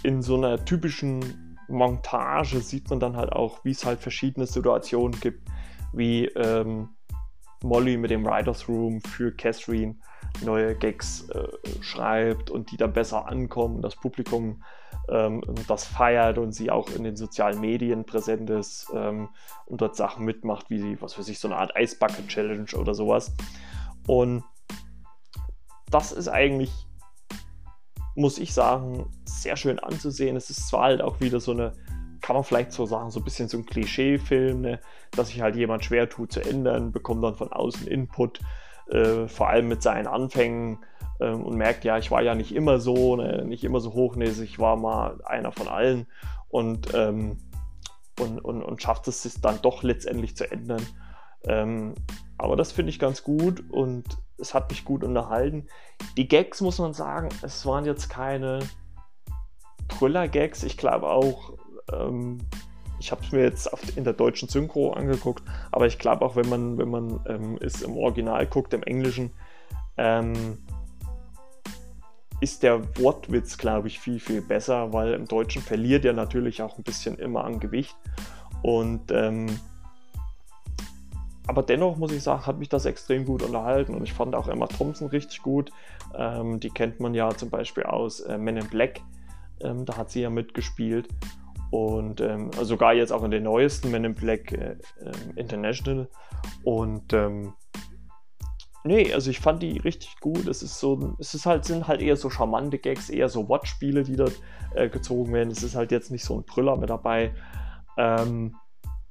[0.03, 5.19] in so einer typischen Montage sieht man dann halt auch, wie es halt verschiedene Situationen
[5.19, 5.49] gibt,
[5.97, 6.89] wie ähm,
[7.63, 9.95] Molly mit dem Writers Room für Catherine
[10.43, 11.47] neue Gags äh,
[11.81, 14.61] schreibt und die dann besser ankommen, das Publikum
[15.09, 19.29] ähm, das feiert und sie auch in den sozialen Medien präsent ist ähm,
[19.65, 22.93] und dort Sachen mitmacht, wie sie, was weiß ich, so eine Art Eisbucket Challenge oder
[22.93, 23.33] sowas.
[24.05, 24.43] Und
[25.89, 26.71] das ist eigentlich,
[28.15, 30.35] muss ich sagen, sehr schön anzusehen.
[30.35, 31.73] Es ist zwar halt auch wieder so eine,
[32.21, 34.81] kann man vielleicht so sagen, so ein bisschen so ein Klischee-Film, ne?
[35.11, 38.39] Dass sich halt jemand schwer tut zu ändern, bekommt dann von außen Input,
[38.89, 40.79] äh, vor allem mit seinen Anfängen
[41.19, 44.49] ähm, und merkt, ja, ich war ja nicht immer so, ne, nicht immer so hochnäsig,
[44.49, 46.07] ich war mal einer von allen
[46.49, 47.37] und, ähm,
[48.19, 50.81] und, und, und schafft es sich dann doch letztendlich zu ändern.
[51.47, 51.93] Ähm,
[52.37, 54.05] aber das finde ich ganz gut und
[54.37, 55.67] es hat mich gut unterhalten.
[56.17, 58.59] Die Gags muss man sagen, es waren jetzt keine
[59.87, 60.63] Brüller-Gags.
[60.63, 61.53] Ich glaube auch,
[61.91, 62.39] ähm,
[62.99, 66.49] ich habe es mir jetzt in der deutschen Synchro angeguckt, aber ich glaube auch, wenn
[66.49, 69.31] man, wenn man ähm, es im Original guckt, im Englischen,
[69.97, 70.57] ähm,
[72.39, 76.77] ist der Wortwitz, glaube ich, viel, viel besser, weil im Deutschen verliert er natürlich auch
[76.77, 77.95] ein bisschen immer an Gewicht.
[78.61, 79.47] Und ähm,
[81.47, 84.49] aber dennoch muss ich sagen, hat mich das extrem gut unterhalten und ich fand auch
[84.49, 85.71] Emma Thompson richtig gut.
[86.15, 89.01] Ähm, die kennt man ja zum Beispiel aus äh, Men in Black,
[89.61, 91.07] ähm, da hat sie ja mitgespielt
[91.71, 96.07] und ähm, sogar jetzt auch in den neuesten Men in Black äh, äh, International
[96.63, 97.53] und ähm,
[98.83, 100.47] Nee, also ich fand die richtig gut.
[100.47, 104.03] Es ist so, es ist halt, sind halt eher so charmante Gags, eher so Wortspiele,
[104.03, 104.39] die dort
[104.75, 105.51] äh, gezogen werden.
[105.51, 107.33] Es ist halt jetzt nicht so ein Brüller mit dabei.
[107.97, 108.55] Ähm,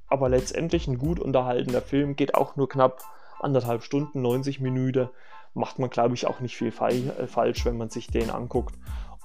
[0.07, 3.03] aber letztendlich ein gut unterhaltener Film, geht auch nur knapp
[3.39, 5.09] anderthalb Stunden, 90 Minuten.
[5.53, 8.73] Macht man, glaube ich, auch nicht viel fa äh, falsch, wenn man sich den anguckt.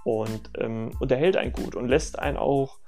[0.04, 2.78] Und ähm, unterhält einen gut und lässt einen auch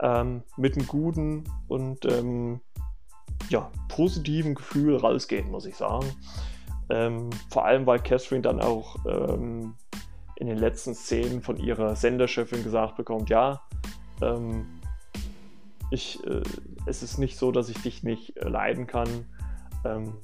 [0.00, 2.60] ähm, mit einem guten und ähm,
[3.48, 6.06] ja, positiven Gefühl rausgehen, muss ich sagen.
[6.90, 9.74] Ähm, vor allem, weil Catherine dann auch ähm,
[10.36, 13.62] in den letzten Szenen von ihrer Senderchefin gesagt bekommt, ja,
[14.20, 14.66] ähm,
[15.90, 16.42] ich, äh,
[16.86, 19.26] es ist nicht so, dass ich dich nicht äh, leiden kann,
[19.84, 20.14] ähm,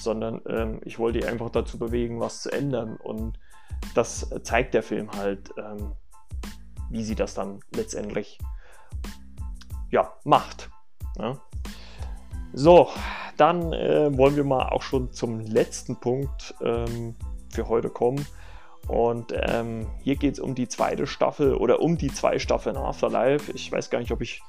[0.00, 2.96] sondern ich wollte dich einfach dazu bewegen, was zu ändern.
[2.96, 3.36] Und
[3.96, 5.92] das zeigt der Film halt, ähm,
[6.90, 8.38] wie sie das dann letztendlich
[9.90, 10.70] ja, macht.
[11.18, 11.32] Ja?
[11.32, 11.40] Ne?
[12.54, 12.88] So,
[13.36, 17.14] dann äh, wollen wir mal auch schon zum letzten Punkt ähm,
[17.50, 18.26] für heute kommen.
[18.86, 23.52] Und ähm, hier geht es um die zweite Staffel oder um die zwei Staffeln Afterlife.
[23.52, 24.42] Ich weiß gar nicht, ob ich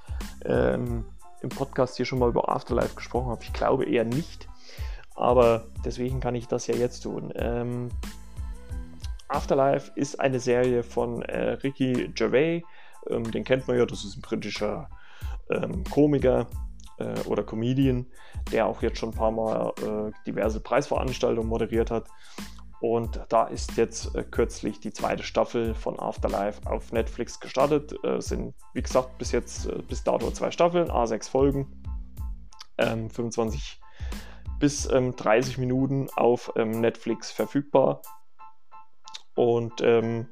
[0.45, 1.05] ähm,
[1.41, 3.43] im Podcast hier schon mal über Afterlife gesprochen habe.
[3.43, 4.47] Ich glaube eher nicht.
[5.15, 7.33] Aber deswegen kann ich das ja jetzt tun.
[9.29, 12.63] Afterlife ist eine Serie von äh, Ricky Gervais.
[13.09, 14.89] Ähm, den kennt man ja, das ist ein britischer
[15.49, 16.47] ähm, Komiker
[16.97, 18.07] äh, oder Comedian,
[18.51, 22.07] der auch jetzt schon ein paar Mal äh, diverse Preisveranstaltungen moderiert hat.
[22.81, 27.93] Und da ist jetzt äh, kürzlich die zweite Staffel von Afterlife auf Netflix gestartet.
[28.03, 31.67] Es äh, sind, wie gesagt, bis jetzt, äh, bis dato zwei Staffeln, A6 Folgen,
[32.77, 33.81] ähm, 25
[34.59, 38.01] bis ähm, 30 Minuten auf ähm, Netflix verfügbar.
[39.39, 40.27] Und ähm,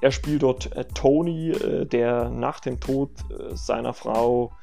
[0.00, 4.54] er spielt dort äh, Tony, äh, der nach dem Tod äh, seiner Frau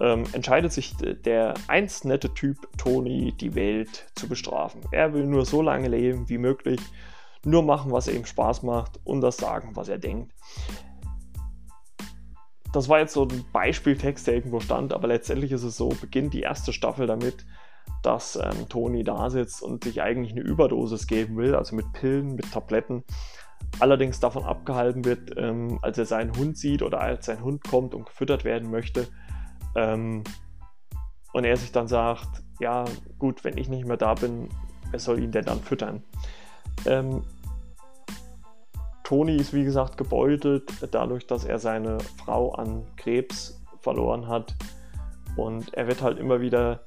[0.00, 4.80] ähm, entscheidet sich der einst nette Typ Tony, die Welt zu bestrafen.
[4.92, 6.80] Er will nur so lange leben wie möglich,
[7.44, 10.32] nur machen, was ihm Spaß macht und das sagen, was er denkt.
[12.72, 16.32] Das war jetzt so ein Beispieltext, der irgendwo stand, aber letztendlich ist es so, beginnt
[16.32, 17.44] die erste Staffel damit,
[18.02, 22.34] dass ähm, Tony da sitzt und sich eigentlich eine Überdosis geben will, also mit Pillen,
[22.34, 23.04] mit Tabletten.
[23.80, 27.94] Allerdings davon abgehalten wird, ähm, als er seinen Hund sieht oder als sein Hund kommt
[27.94, 29.08] und gefüttert werden möchte,
[29.74, 30.24] ähm,
[31.32, 32.84] und er sich dann sagt, ja
[33.18, 34.48] gut, wenn ich nicht mehr da bin,
[34.90, 36.02] wer soll ihn denn dann füttern?
[36.86, 37.22] Ähm,
[39.04, 44.54] Toni ist wie gesagt gebeutelt dadurch, dass er seine Frau an Krebs verloren hat.
[45.36, 46.80] Und er wird halt immer wieder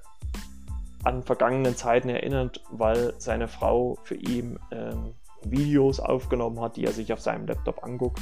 [1.04, 6.92] an vergangenen Zeiten erinnert, weil seine Frau für ihn ähm, Videos aufgenommen hat, die er
[6.92, 8.22] sich auf seinem Laptop anguckt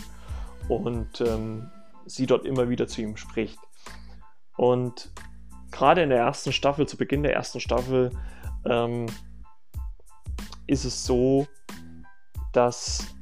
[0.70, 1.70] und ähm,
[2.06, 3.60] sie dort immer wieder zu ihm spricht.
[4.56, 5.12] Und
[5.72, 8.12] gerade in der ersten Staffel, zu Beginn der ersten Staffel,
[8.66, 9.08] ähm,
[10.68, 11.48] ist es so,
[12.54, 13.16] dass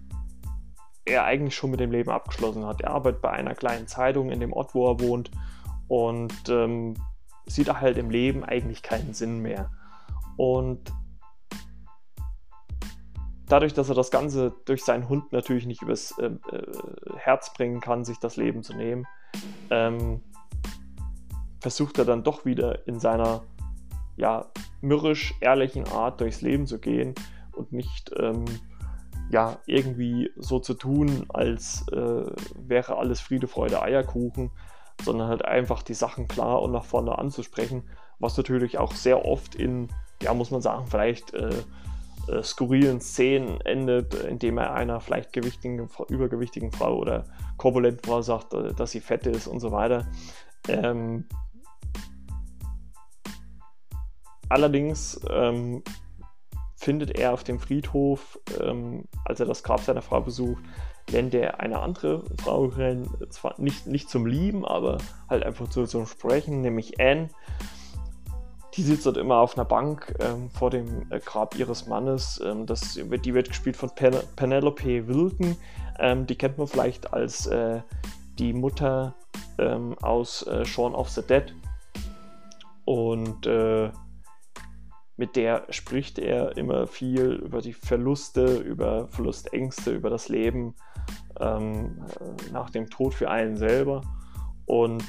[1.05, 2.81] er eigentlich schon mit dem Leben abgeschlossen hat.
[2.81, 5.31] Er arbeitet bei einer kleinen Zeitung in dem Ort, wo er wohnt
[5.87, 6.95] und ähm,
[7.47, 9.71] sieht halt im Leben eigentlich keinen Sinn mehr.
[10.35, 10.93] Und
[13.47, 17.79] dadurch, dass er das Ganze durch seinen Hund natürlich nicht übers äh, äh, Herz bringen
[17.79, 19.05] kann, sich das Leben zu nehmen,
[19.69, 20.21] ähm,
[21.59, 23.43] versucht er dann doch wieder in seiner
[24.15, 24.45] ja,
[24.81, 27.15] mürrisch ehrlichen Art durchs Leben zu gehen
[27.53, 28.45] und nicht ähm,
[29.29, 34.51] ja, irgendwie so zu tun, als äh, wäre alles Friede, Freude, Eierkuchen,
[35.03, 37.83] sondern halt einfach die Sachen klar und nach vorne anzusprechen,
[38.19, 39.89] was natürlich auch sehr oft in,
[40.21, 41.63] ja, muss man sagen, vielleicht äh,
[42.27, 47.25] äh, skurrilen Szenen endet, indem er einer vielleicht gewichtigen, übergewichtigen Frau oder
[47.57, 50.07] korpulenten Frau sagt, äh, dass sie fett ist und so weiter.
[50.67, 51.25] Ähm,
[54.49, 55.83] allerdings ähm,
[56.75, 60.63] findet er auf dem Friedhof, ähm, als er das Grab seiner Frau besucht,
[61.09, 64.97] lernt er eine andere Frau kennen, zwar nicht, nicht zum Lieben, aber
[65.29, 67.29] halt einfach zu, zum Sprechen, nämlich Anne.
[68.75, 72.39] Die sitzt dort immer auf einer Bank ähm, vor dem äh, Grab ihres Mannes.
[72.45, 75.57] Ähm, das, die wird gespielt von Pen Penelope Wilton.
[75.97, 77.81] Ähm, die kennt man vielleicht als äh,
[78.37, 79.15] die Mutter
[79.57, 81.55] ähm, aus äh, Shaun of the Dead.
[82.85, 83.89] Und äh,
[85.17, 90.75] mit der spricht er immer viel über die Verluste, über Verlustängste, über das Leben
[91.39, 92.05] ähm,
[92.51, 94.01] nach dem Tod für einen selber.
[94.65, 95.03] Und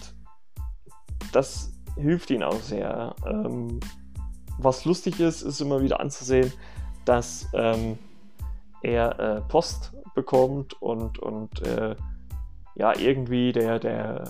[1.32, 3.14] das hilft ihm auch sehr.
[3.26, 3.80] Ähm,
[4.58, 6.52] was lustig ist, ist immer wieder anzusehen,
[7.04, 7.98] dass ähm,
[8.82, 11.94] er äh, Post bekommt und, und äh,
[12.74, 14.24] ja, irgendwie der, der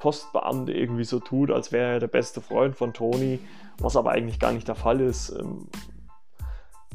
[0.00, 3.40] Postbeamte irgendwie so tut, als wäre er der beste Freund von Toni
[3.78, 5.30] was aber eigentlich gar nicht der Fall ist.
[5.30, 5.68] Ähm,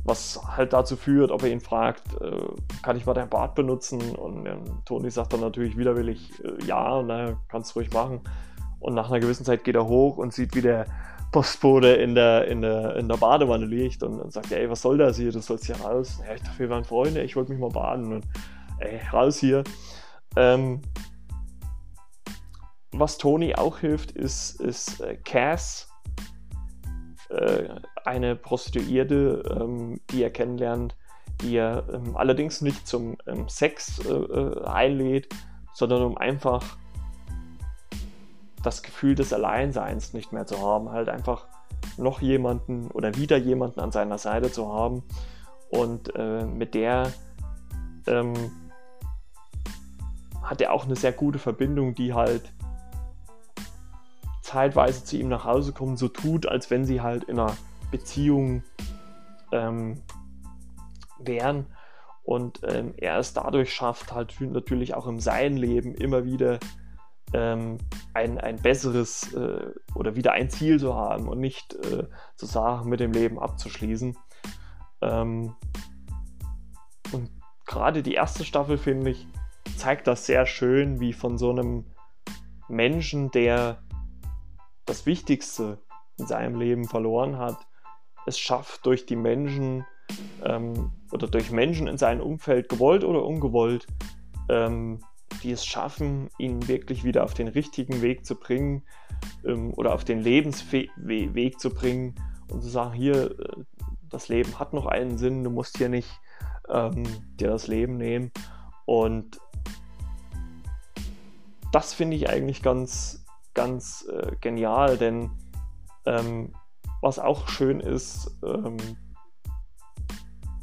[0.03, 4.15] was halt dazu führt, ob er ihn fragt, äh, kann ich mal dein Bad benutzen?
[4.15, 8.21] Und ähm, Toni sagt dann natürlich widerwillig äh, ja, und naja, kannst du ruhig machen.
[8.79, 10.85] Und nach einer gewissen Zeit geht er hoch und sieht, wie der
[11.31, 14.97] Postbote in der, in der, in der Badewanne liegt und, und sagt, ey, was soll
[14.97, 15.31] das hier?
[15.31, 16.19] Du sollst hier raus.
[16.25, 18.13] Ja, ich dachte, wir waren Freunde, ich wollte mich mal baden.
[18.13, 18.25] Und
[18.79, 19.63] ey, raus hier.
[20.35, 20.81] Ähm,
[22.91, 25.88] was Toni auch hilft, ist, ist äh, Cass,
[27.29, 27.69] äh,
[28.05, 30.95] eine Prostituierte, ähm, die er kennenlernt,
[31.41, 35.29] die er ähm, allerdings nicht zum ähm, Sex äh, äh, einlädt,
[35.73, 36.63] sondern um einfach
[38.63, 41.47] das Gefühl des Alleinseins nicht mehr zu haben, halt einfach
[41.97, 45.03] noch jemanden oder wieder jemanden an seiner Seite zu haben.
[45.69, 47.11] Und äh, mit der
[48.07, 48.33] ähm,
[50.41, 52.51] hat er auch eine sehr gute Verbindung, die halt
[54.49, 57.55] zeitweise zu ihm nach Hause kommen, so tut, als wenn sie halt in einer
[57.91, 58.63] Beziehung
[59.51, 60.01] ähm,
[61.19, 61.67] wären.
[62.23, 66.59] Und ähm, er es dadurch schafft, halt natürlich auch in seinem Leben immer wieder
[67.31, 67.77] ähm,
[68.15, 72.99] ein, ein besseres äh, oder wieder ein Ziel zu haben und nicht äh, sagen, mit
[72.99, 74.17] dem Leben abzuschließen.
[75.01, 75.55] Ähm,
[77.12, 77.29] und
[77.67, 79.27] gerade die erste Staffel, finde ich,
[79.77, 81.85] zeigt das sehr schön, wie von so einem
[82.67, 83.83] Menschen, der
[84.89, 85.78] das Wichtigste
[86.17, 87.67] in seinem Leben verloren hat,
[88.25, 89.86] es schafft durch die Menschen
[90.43, 93.86] ähm, oder durch Menschen in seinem Umfeld, gewollt oder ungewollt,
[94.49, 94.99] ähm,
[95.43, 98.84] die es schaffen, ihn wirklich wieder auf den richtigen Weg zu bringen
[99.45, 102.15] ähm, oder auf den Lebensweg zu bringen
[102.52, 103.63] und zu sagen, hier, äh,
[104.10, 106.10] das Leben hat noch einen Sinn, du musst hier nicht
[106.67, 107.04] ähm,
[107.39, 108.32] dir das Leben nehmen.
[108.86, 109.39] Und
[111.71, 115.31] das finde ich eigentlich ganz, ganz äh, genial, denn
[116.05, 116.53] ähm,
[117.01, 118.77] was auch schön ist, ähm,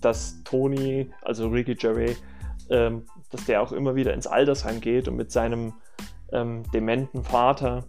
[0.00, 2.16] dass Tony, also Ricky Gervais,
[2.70, 5.74] ähm, dass der auch immer wieder ins Altersheim geht und mit seinem
[6.32, 7.84] ähm, dementen Vater,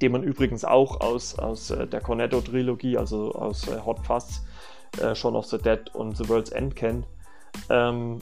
[0.00, 4.44] den man übrigens auch aus, aus äh, der Cornetto-Trilogie, also aus äh, Hot Fuzz,
[5.00, 7.06] äh, Shaun of the Dead und The World's End kennt,
[7.70, 8.20] ähm,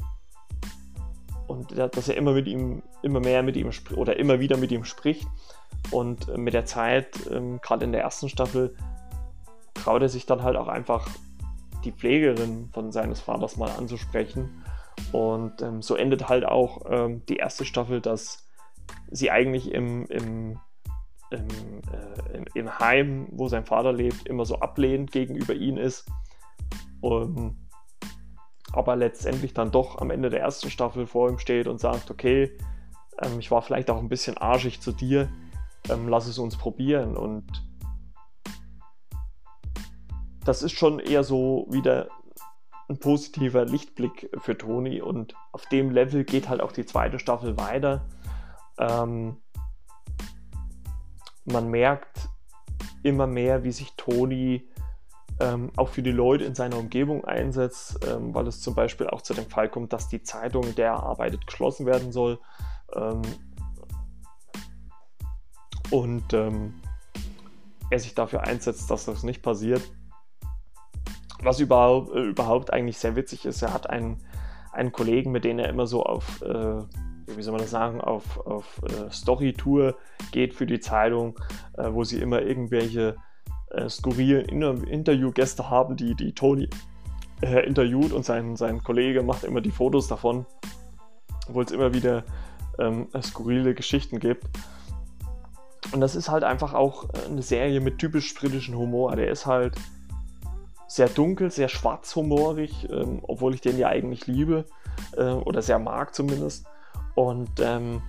[1.47, 4.85] und dass er immer mit ihm, immer mehr mit ihm oder immer wieder mit ihm
[4.85, 5.29] spricht
[5.91, 8.77] und äh, mit der Zeit, ähm, gerade in der ersten Staffel,
[9.75, 11.09] traut er sich dann halt auch einfach
[11.85, 14.65] die Pflegerin von seines Vaters mal anzusprechen.
[15.13, 18.47] Und ähm, so endet halt auch ähm, die erste Staffel, dass
[19.11, 20.59] sie eigentlich im, im,
[21.31, 21.49] im,
[21.93, 26.09] äh, im, Heim, wo sein Vater lebt, immer so ablehnend gegenüber ihm ist.
[27.01, 27.57] Und,
[28.73, 32.57] aber letztendlich dann doch am Ende der ersten Staffel vor ihm steht und sagt, okay,
[33.23, 35.29] ähm, ich war vielleicht auch ein bisschen arschig zu dir,
[35.91, 37.17] ähm, lass es uns probieren.
[37.17, 37.45] Und
[40.45, 42.09] das ist schon eher so wieder
[42.89, 47.57] ein positiver Lichtblick für Toni und auf dem Level geht halt auch die zweite Staffel
[47.57, 48.07] weiter.
[48.79, 49.39] Ähm,
[51.45, 52.29] man merkt
[53.03, 54.69] immer mehr, wie sich Toni
[55.41, 59.23] ähm, auch für die Leute in seiner Umgebung einsetzt, ähm, weil es zum Beispiel auch
[59.23, 62.39] zu dem Fall kommt, dass die Zeitung, in der er arbeitet, geschlossen werden soll.
[65.91, 66.75] Und ähm,
[67.91, 69.83] er sich dafür einsetzt, dass das nicht passiert.
[71.43, 74.19] Was überhaupt, äh, überhaupt eigentlich sehr witzig ist, er hat einen,
[74.73, 76.83] einen Kollegen, mit dem er immer so auf, äh,
[77.27, 79.97] wie soll man das sagen, auf, auf äh, Story-Tour
[80.33, 81.39] geht für die Zeitung,
[81.77, 83.17] äh, wo sie immer irgendwelche
[83.71, 86.69] äh, skurrilen Inter Interviewgäste haben, die, die Tony
[87.43, 90.47] äh, interviewt und sein, sein Kollege macht immer die Fotos davon,
[91.49, 92.25] wo es immer wieder
[92.79, 94.45] ähm, skurrile Geschichten gibt.
[95.93, 99.17] Und das ist halt einfach auch eine Serie mit typisch britischem Humor.
[99.17, 99.77] Der ist halt
[100.89, 104.65] sehr dunkel, sehr schwarzhumorig, ähm, obwohl ich den ja eigentlich liebe
[105.17, 106.67] äh, oder sehr mag zumindest.
[107.15, 108.03] Und ähm,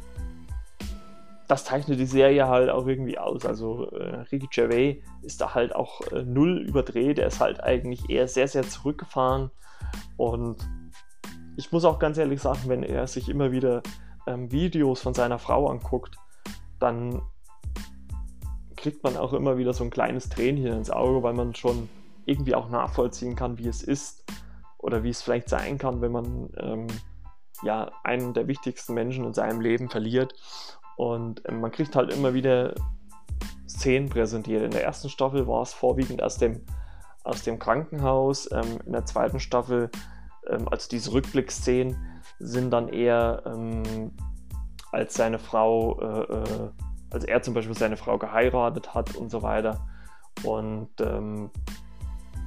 [1.47, 3.45] das zeichnet die Serie halt auch irgendwie aus.
[3.45, 7.19] Also äh, Ricky Gervais ist da halt auch äh, null überdreht.
[7.19, 9.49] Er ist halt eigentlich eher sehr, sehr zurückgefahren.
[10.17, 10.57] Und
[11.55, 13.82] ich muss auch ganz ehrlich sagen, wenn er sich immer wieder
[14.28, 16.17] ähm, Videos von seiner Frau anguckt,
[16.80, 17.21] dann
[18.78, 21.89] kriegt man auch immer wieder so ein kleines Tränchen ins Auge, weil man schon
[22.25, 24.23] irgendwie auch nachvollziehen kann, wie es ist
[24.78, 26.88] oder wie es vielleicht sein kann, wenn man ähm,
[27.63, 30.34] ja einen der wichtigsten Menschen in seinem Leben verliert.
[30.95, 32.75] Und ähm, man kriegt halt immer wieder
[33.67, 34.63] Szenen präsentiert.
[34.63, 36.61] In der ersten Staffel war es vorwiegend aus dem,
[37.23, 38.49] aus dem Krankenhaus.
[38.51, 39.89] Ähm, in der zweiten Staffel,
[40.71, 41.97] also diese Rückblickszenen,
[42.39, 44.11] sind dann eher ähm,
[44.91, 46.69] als seine Frau, äh, äh,
[47.10, 49.88] als er zum Beispiel seine Frau geheiratet hat und so weiter.
[50.43, 51.49] Und ähm,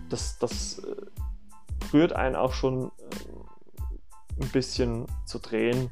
[0.09, 5.91] das, das äh, rührt einen auch schon äh, ein bisschen zu drehen.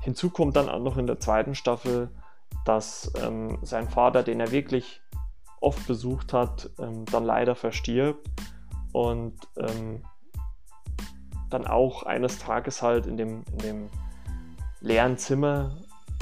[0.00, 2.10] Hinzu kommt dann auch noch in der zweiten Staffel,
[2.64, 5.00] dass ähm, sein Vater, den er wirklich
[5.60, 8.28] oft besucht hat, ähm, dann leider verstirbt
[8.92, 10.04] und ähm,
[11.50, 13.90] dann auch eines Tages halt in dem, in dem
[14.80, 15.76] leeren Zimmer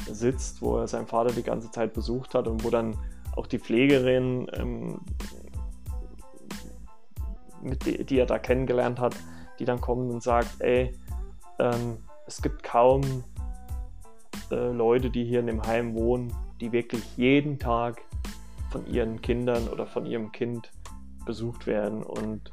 [0.06, 2.96] sitzt, wo er seinen Vater die ganze Zeit besucht hat und wo dann
[3.36, 5.00] auch die Pflegerin ähm,
[7.84, 9.14] die, die, er da kennengelernt hat,
[9.58, 10.94] die dann kommt und sagt, ey,
[11.58, 13.02] ähm, es gibt kaum
[14.50, 18.02] äh, Leute, die hier in dem Heim wohnen, die wirklich jeden Tag
[18.70, 20.70] von ihren Kindern oder von ihrem Kind
[21.26, 22.02] besucht werden.
[22.02, 22.52] Und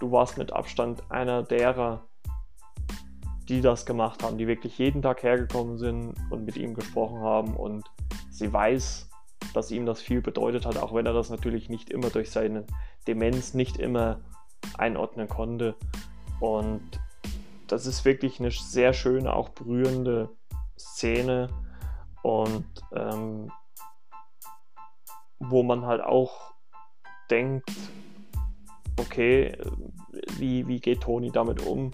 [0.00, 2.04] du warst mit Abstand einer derer,
[3.52, 7.54] die das gemacht haben, die wirklich jeden Tag hergekommen sind und mit ihm gesprochen haben.
[7.54, 7.84] Und
[8.30, 9.10] sie weiß,
[9.52, 12.64] dass ihm das viel bedeutet hat, auch wenn er das natürlich nicht immer durch seine
[13.06, 14.20] Demenz nicht immer
[14.78, 15.74] einordnen konnte.
[16.40, 16.80] Und
[17.68, 20.30] das ist wirklich eine sehr schöne, auch berührende
[20.78, 21.50] Szene
[22.22, 23.52] und ähm,
[25.38, 26.54] wo man halt auch
[27.30, 27.70] denkt,
[28.98, 29.58] okay,
[30.38, 31.90] wie, wie geht Toni damit um?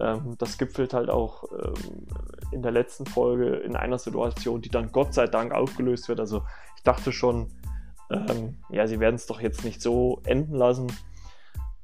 [0.00, 2.06] Ähm, das gipfelt halt auch ähm,
[2.52, 6.20] in der letzten Folge in einer Situation, die dann Gott sei Dank aufgelöst wird.
[6.20, 6.42] Also
[6.76, 7.50] ich dachte schon,
[8.10, 10.92] ähm, ja, sie werden es doch jetzt nicht so enden lassen.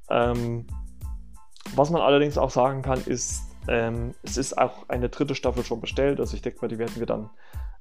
[0.09, 0.67] Ähm,
[1.75, 5.81] was man allerdings auch sagen kann, ist, ähm, es ist auch eine dritte Staffel schon
[5.81, 6.21] bestellt.
[6.21, 7.31] Also ich denke mal, die werden wir dann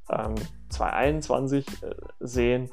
[0.09, 0.35] ähm,
[0.69, 2.71] 2021 äh, sehen.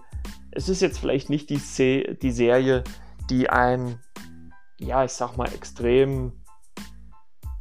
[0.50, 2.84] Es ist jetzt vielleicht nicht die, Se die Serie,
[3.28, 4.00] die ein,
[4.78, 6.39] ja, ich sag mal, extrem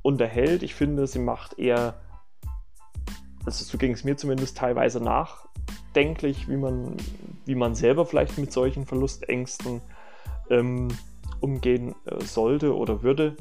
[0.01, 0.63] unterhält.
[0.63, 2.01] Ich finde, sie macht eher,
[3.45, 6.97] also so ging es mir zumindest teilweise nachdenklich, wie man,
[7.45, 9.81] wie man selber vielleicht mit solchen Verlustängsten
[10.49, 10.89] ähm,
[11.41, 13.35] umgehen äh, sollte oder würde.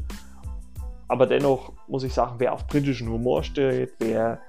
[1.09, 4.41] Aber dennoch muss ich sagen, wer auf britischen Humor steht, wer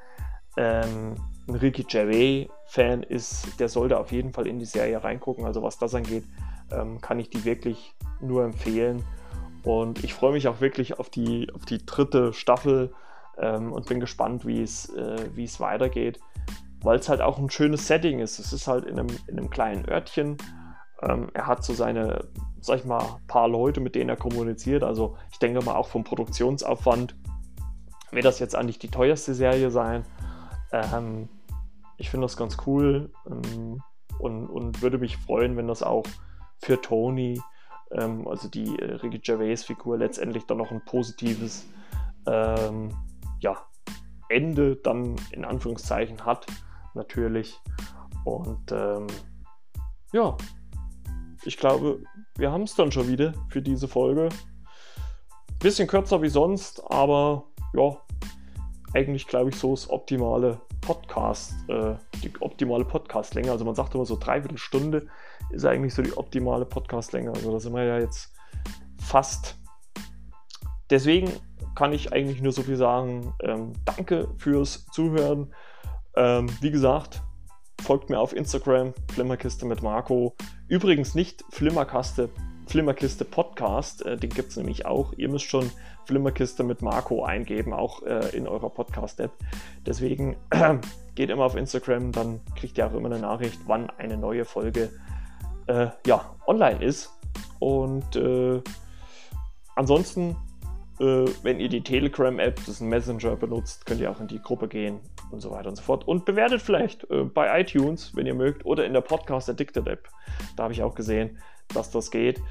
[0.58, 1.16] ähm,
[1.48, 5.46] ein Ricky Gervais-Fan ist, der sollte auf jeden Fall in die Serie reingucken.
[5.46, 6.26] Also was das angeht,
[6.72, 9.04] ähm, kann ich die wirklich nur empfehlen.
[9.70, 12.92] Und ich freue mich auch wirklich auf die, auf die dritte Staffel
[13.38, 16.20] ähm, und bin gespannt, wie es, äh, wie es weitergeht,
[16.82, 18.40] weil es halt auch ein schönes Setting ist.
[18.40, 20.38] Es ist halt in einem, in einem kleinen Örtchen.
[21.04, 22.30] Ähm, er hat so seine
[22.62, 24.84] sag ich mal, paar Leute, mit denen er kommuniziert.
[24.84, 27.16] Also ich denke mal auch vom Produktionsaufwand
[28.12, 30.04] wird das jetzt eigentlich die teuerste Serie sein.
[30.72, 31.30] Ähm,
[31.98, 33.84] ich finde das ganz cool ähm,
[34.18, 36.06] und, und würde mich freuen, wenn das auch
[36.58, 37.40] für Tony,
[37.92, 41.68] ähm, also die äh, Ricky Gervais-Figur, letztendlich dann noch ein positives
[42.28, 42.96] ähm,
[43.40, 43.58] ja,
[44.30, 46.46] Ende dann in Anführungszeichen hat,
[46.94, 47.60] natürlich.
[48.26, 49.08] Und ähm,
[50.14, 50.38] ja,
[51.46, 52.04] ich glaube,
[52.38, 54.30] wir haben es dann schon wieder für diese Folge.
[55.60, 57.98] Bisschen kürzer wie sonst, aber ja,
[58.94, 63.52] eigentlich glaube ich so das optimale Podcast, äh, die optimale Podcastlänge.
[63.52, 65.08] Also man sagt immer so dreiviertel Stunde
[65.52, 67.32] ist eigentlich so die optimale Podcastlänge.
[67.32, 68.34] Also da sind wir ja jetzt
[69.00, 69.58] fast.
[70.90, 71.32] Deswegen
[71.76, 73.34] kann ich eigentlich nur so viel sagen.
[73.42, 75.54] Ähm, danke fürs Zuhören.
[76.16, 77.22] Ähm, wie gesagt,
[77.82, 80.36] folgt mir auf Instagram, Flimmerkiste mit Marco.
[80.68, 82.30] Übrigens nicht Flimmerkaste,
[82.68, 85.14] Flimmerkiste Podcast, äh, den gibt es nämlich auch.
[85.18, 85.72] Ihr müsst schon
[86.06, 89.32] Flimmerkiste mit Marco eingeben, auch äh, in eurer Podcast-App.
[89.86, 90.76] Deswegen äh,
[91.16, 94.92] geht immer auf Instagram, dann kriegt ihr auch immer eine Nachricht, wann eine neue Folge
[95.70, 97.12] äh, ja, online ist.
[97.60, 98.62] Und äh,
[99.76, 100.36] ansonsten
[101.00, 104.42] äh, wenn ihr die Telegram-App, das ist ein Messenger, benutzt, könnt ihr auch in die
[104.42, 105.00] Gruppe gehen
[105.32, 106.08] und so weiter und so fort.
[106.08, 110.10] Und bewertet vielleicht äh, bei iTunes, wenn ihr mögt, oder in der Podcast Addicted App.
[110.58, 111.40] Da habe ich auch gesehen,
[111.74, 112.42] dass das geht.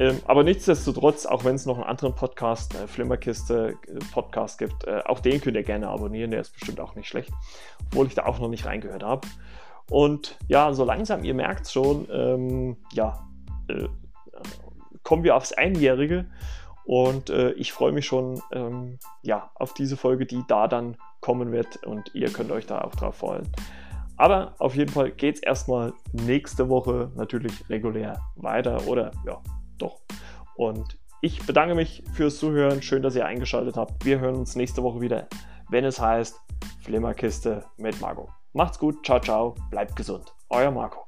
[0.00, 5.02] Ähm, aber nichtsdestotrotz, auch wenn es noch einen anderen Podcast, äh, Flimmerkiste äh, gibt, äh,
[5.04, 7.32] auch den könnt ihr gerne abonnieren, der ist bestimmt auch nicht schlecht,
[7.86, 9.26] obwohl ich da auch noch nicht reingehört habe.
[9.90, 13.26] Und ja, so langsam, ihr merkt schon, ähm, ja,
[13.68, 13.88] äh,
[15.02, 16.26] kommen wir aufs Einjährige.
[16.84, 21.52] Und äh, ich freue mich schon ähm, ja, auf diese Folge, die da dann kommen
[21.52, 21.84] wird.
[21.84, 23.46] Und ihr könnt euch da auch drauf freuen.
[24.16, 28.86] Aber auf jeden Fall geht es erstmal nächste Woche natürlich regulär weiter.
[28.86, 29.40] Oder ja,
[29.78, 30.00] doch.
[30.56, 32.82] Und ich bedanke mich fürs Zuhören.
[32.82, 34.04] Schön, dass ihr eingeschaltet habt.
[34.04, 35.28] Wir hören uns nächste Woche wieder,
[35.70, 36.40] wenn es heißt
[36.80, 38.28] Flimmerkiste mit Marco.
[38.54, 40.34] Macht's gut, ciao, ciao, bleibt gesund.
[40.48, 41.06] Euer Marco.